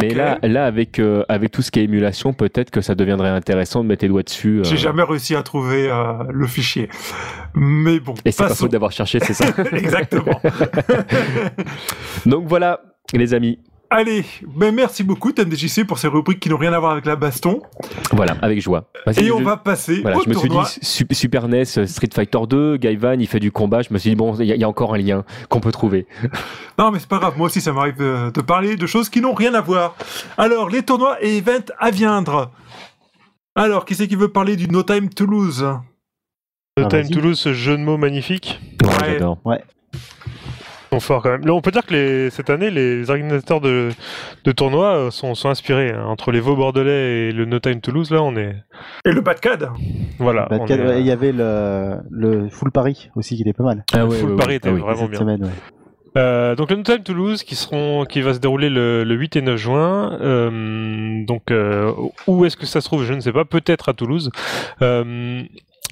[0.00, 3.28] Mais là, là avec, euh, avec tout ce qui est émulation, peut-être que ça deviendrait
[3.28, 4.60] intéressant de mettre les doigts dessus.
[4.60, 4.64] Euh.
[4.64, 6.88] J'ai jamais réussi à trouver euh, le fichier.
[7.54, 8.14] Mais bon.
[8.24, 10.40] Et c'est pas faute d'avoir cherché, c'est ça Exactement.
[12.26, 12.80] Donc voilà,
[13.12, 13.58] les amis.
[13.88, 17.14] Allez, ben merci beaucoup TMDJC pour ces rubriques qui n'ont rien à voir avec la
[17.14, 17.62] baston.
[18.12, 18.90] Voilà, avec joie.
[19.16, 23.20] Et on va passer voilà, je me suis dit Super NES, Street Fighter 2, Gaivan,
[23.20, 23.82] il fait du combat.
[23.82, 26.06] Je me suis dit bon, il y, a encore un lien qu'on peut trouver.
[26.78, 27.34] non, mais c'est pas grave.
[27.36, 29.94] Moi aussi, ça m'arrive de, parler de choses qui n'ont rien à voir.
[30.36, 32.50] Alors, les tournois et events à viendre.
[33.54, 35.64] Alors, qui c'est qui veut parler du No Time Toulouse?
[36.76, 38.60] No Time Toulouse, ce jeu de mots magnifique.
[38.84, 39.38] Ouais, j'adore.
[40.92, 41.44] Ouais fort quand même.
[41.46, 43.90] Là, on peut dire que les, cette année, les organisateurs de,
[44.44, 45.90] de tournois euh, sont, sont inspirés.
[45.90, 46.04] Hein.
[46.06, 48.56] Entre les Vaux Bordelais et le No Time Toulouse, là, on est.
[49.04, 49.68] Et le Badcad
[50.18, 50.48] Voilà.
[50.68, 53.84] Il y avait le, le Full Paris aussi qui était pas mal.
[53.92, 55.18] Ah ouais, Full Paris était ah vraiment bien.
[55.18, 55.50] Semaine,
[56.16, 59.36] euh, donc le No Time Toulouse qui seront qui va se dérouler le, le 8
[59.36, 60.18] et 9 juin.
[60.20, 61.92] Euh, donc euh,
[62.26, 63.44] où est-ce que ça se trouve Je ne sais pas.
[63.44, 64.30] Peut-être à Toulouse.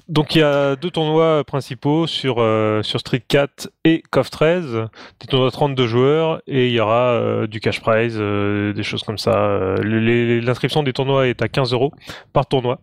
[0.07, 4.87] Donc il y a deux tournois principaux sur, euh, sur Street 4 et CoF 13,
[5.19, 8.83] des tournois de 32 joueurs et il y aura euh, du cash prize, euh, des
[8.83, 9.75] choses comme ça.
[9.81, 11.91] L'inscription des tournois est à 15 euros
[12.33, 12.81] par tournoi.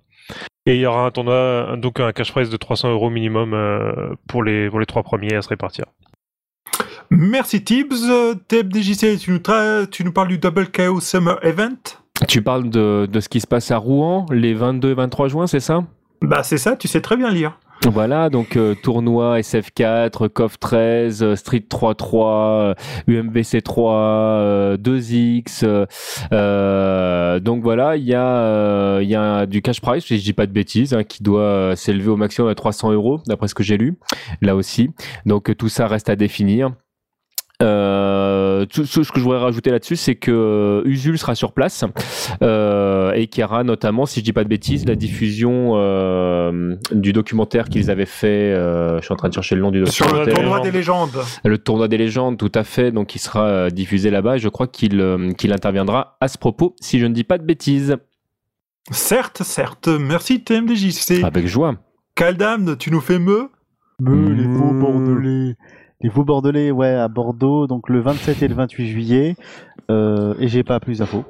[0.66, 3.56] Et il y aura un tournoi, donc un cash prize de 300 euros minimum
[4.28, 5.84] pour, les, pour les trois premiers à se répartir.
[7.10, 8.08] Merci Tibbs.
[8.48, 11.76] TFDJC, tu nous, tu nous parles du Double KO Summer Event?
[12.28, 15.46] Tu parles de, de ce qui se passe à Rouen les 22 et 23 juin,
[15.46, 15.84] c'est ça?
[16.22, 17.58] Bah c'est ça, tu sais très bien lire.
[17.90, 22.76] Voilà, donc euh, tournoi SF4, CoF 13, euh, Street 3.3,
[23.08, 25.86] UMBC 3, 2X.
[26.32, 30.32] euh, donc voilà, il y a euh, y a du cash prize, si je dis
[30.32, 33.54] pas de bêtises, hein, qui doit euh, s'élever au maximum à 300 euros, d'après ce
[33.56, 33.98] que j'ai lu,
[34.42, 34.90] là aussi.
[35.26, 36.70] Donc euh, tout ça reste à définir.
[37.62, 41.52] Euh, tout, tout ce que je voudrais rajouter là-dessus, c'est que euh, Usul sera sur
[41.52, 41.84] place
[42.42, 46.74] euh, et qu'il y aura notamment, si je dis pas de bêtises, la diffusion euh,
[46.92, 48.52] du documentaire qu'ils avaient fait.
[48.52, 50.34] euh, je suis en train de chercher le nom du Sur le documentaire.
[50.34, 51.22] tournoi des légendes.
[51.44, 52.90] Le tournoi des légendes, tout à fait.
[52.90, 54.38] Donc, il sera diffusé là-bas.
[54.38, 57.44] Je crois qu'il euh, qu'il interviendra à ce propos, si je ne dis pas de
[57.44, 57.96] bêtises.
[58.90, 59.88] Certes, certes.
[59.88, 61.22] Merci TMDJC.
[61.22, 61.76] Avec joie.
[62.16, 63.48] Caldam, tu nous fais me?
[64.00, 64.80] Me, les faux Mmh.
[64.80, 65.54] bordelais.
[66.02, 69.36] Les faux bordelais, ouais, à Bordeaux, donc le 27 et le 28 juillet.
[69.90, 71.24] Euh, et j'ai pas plus d'infos.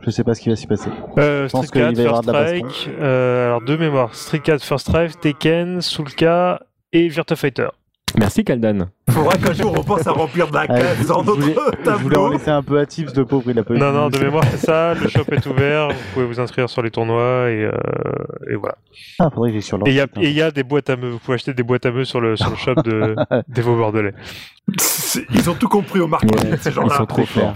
[0.00, 0.90] Je sais pas ce qui va s'y passer.
[1.18, 2.46] Euh, Je pense Street 4, qu'il va y avoir First de la.
[2.46, 6.60] Strike, euh, alors deux mémoires, Street 4, First Strike, Tekken, Soulka
[6.92, 7.68] et Virtua Fighter.
[8.16, 8.88] Merci, Kaldan.
[9.10, 11.84] Faudra qu'un jour on pense à remplir de la Ouais, case dans je voulais- notre
[11.84, 12.32] Je voulais en tableau.
[12.32, 14.44] laisser un peu à Tips, de pauvre, il a pas eu Non, non, de mémoire,
[14.50, 14.94] c'est ça.
[14.94, 15.88] Le shop est ouvert.
[15.88, 17.70] Vous pouvez vous inscrire sur les tournois et, euh,
[18.50, 18.76] et voilà.
[19.20, 20.20] Ah, faudrait que sur Et il y, a- site, hein.
[20.22, 21.10] et il y a des boîtes à meux.
[21.10, 23.14] Vous pouvez acheter des boîtes à meux sur le, sur le shop de,
[23.48, 24.14] des Vaux Bordelais.
[25.32, 26.96] Ils ont tout compris au marketing, Ouais, ces ils gens-là.
[26.96, 27.54] sont trop forts.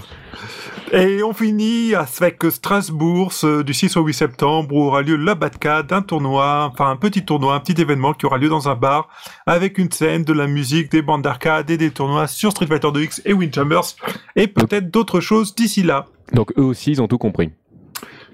[0.94, 5.82] Et on finit avec Strasbourg ce- du 6 au 8 septembre où aura lieu l'Abatka
[5.82, 9.08] d'un tournoi, enfin un petit tournoi, un petit événement qui aura lieu dans un bar
[9.46, 12.88] avec une scène, de la musique, des bandes d'arcade et des tournois sur Street Fighter
[12.88, 13.96] 2X et Windjammers
[14.36, 16.08] et peut-être d'autres choses d'ici là.
[16.34, 17.50] Donc, eux aussi, ils ont tout compris.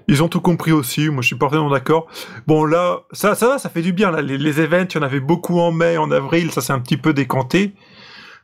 [0.09, 2.07] Ils ont tout compris aussi, moi je suis parfaitement d'accord.
[2.47, 4.21] Bon là, ça, ça va, ça fait du bien là.
[4.21, 6.79] Les, les events, il y en avait beaucoup en mai, en avril, ça s'est un
[6.79, 7.73] petit peu décanté.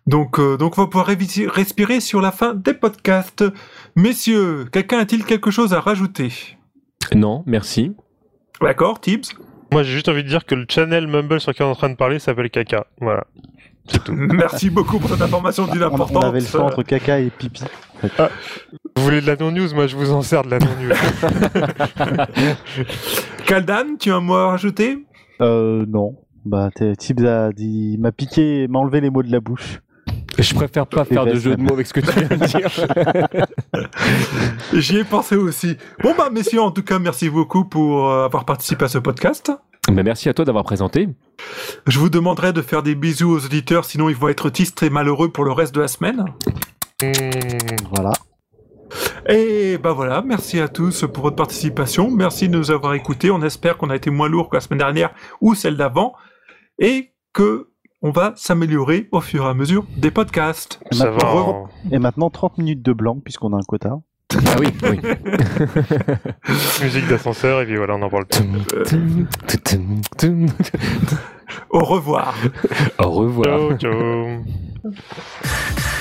[0.07, 3.43] Donc, euh, donc on va pouvoir respirer sur la fin des podcasts.
[3.95, 6.31] Messieurs, quelqu'un a-t-il quelque chose à rajouter?
[7.15, 7.93] Non, merci.
[8.61, 9.33] D'accord, Tibbs?
[9.71, 11.75] Moi, j'ai juste envie de dire que le channel Mumble sur lequel on est en
[11.75, 12.85] train de parler s'appelle Caca.
[13.01, 13.25] Voilà.
[13.87, 14.13] C'est tout.
[14.15, 16.23] Merci beaucoup pour cette information d'une On, on importance.
[16.23, 17.63] avait le choix entre caca et pipi.
[18.01, 19.73] Vous voulez de la non-news?
[19.75, 20.91] Moi, je vous en sers de la non-news.
[23.45, 25.05] Kaldan, tu as un mot à rajouter?
[25.41, 26.15] Euh, non.
[26.45, 29.79] Bah, Tibbs a dit, m'a piqué, m'a enlevé les mots de la bouche.
[30.37, 32.69] Je préfère pas faire de jeu de mots avec ce que tu viens de dire.
[34.73, 35.77] J'y ai pensé aussi.
[36.03, 39.51] Bon bah messieurs, en tout cas, merci beaucoup pour euh, avoir participé à ce podcast.
[39.91, 41.09] Mais merci à toi d'avoir présenté.
[41.87, 44.89] Je vous demanderai de faire des bisous aux auditeurs, sinon ils vont être tristes et
[44.89, 46.25] malheureux pour le reste de la semaine.
[47.93, 48.11] Voilà.
[49.27, 52.11] Et bah voilà, merci à tous pour votre participation.
[52.11, 53.31] Merci de nous avoir écoutés.
[53.31, 56.13] On espère qu'on a été moins lourd que la semaine dernière ou celle d'avant.
[56.79, 57.69] Et que
[58.05, 60.79] on va s'améliorer au fur et à mesure des podcasts.
[60.91, 61.11] Et Ça va.
[61.13, 63.97] maintenant, en- et maintenant, 30 minutes de blanc, puisqu'on a un quota.
[64.47, 64.99] Ah oui, oui.
[66.83, 68.43] Musique d'ascenseur, et puis voilà, on en parle plus.
[71.71, 72.35] Au revoir.
[72.99, 73.77] Au revoir.
[73.79, 74.27] Ciao, ciao.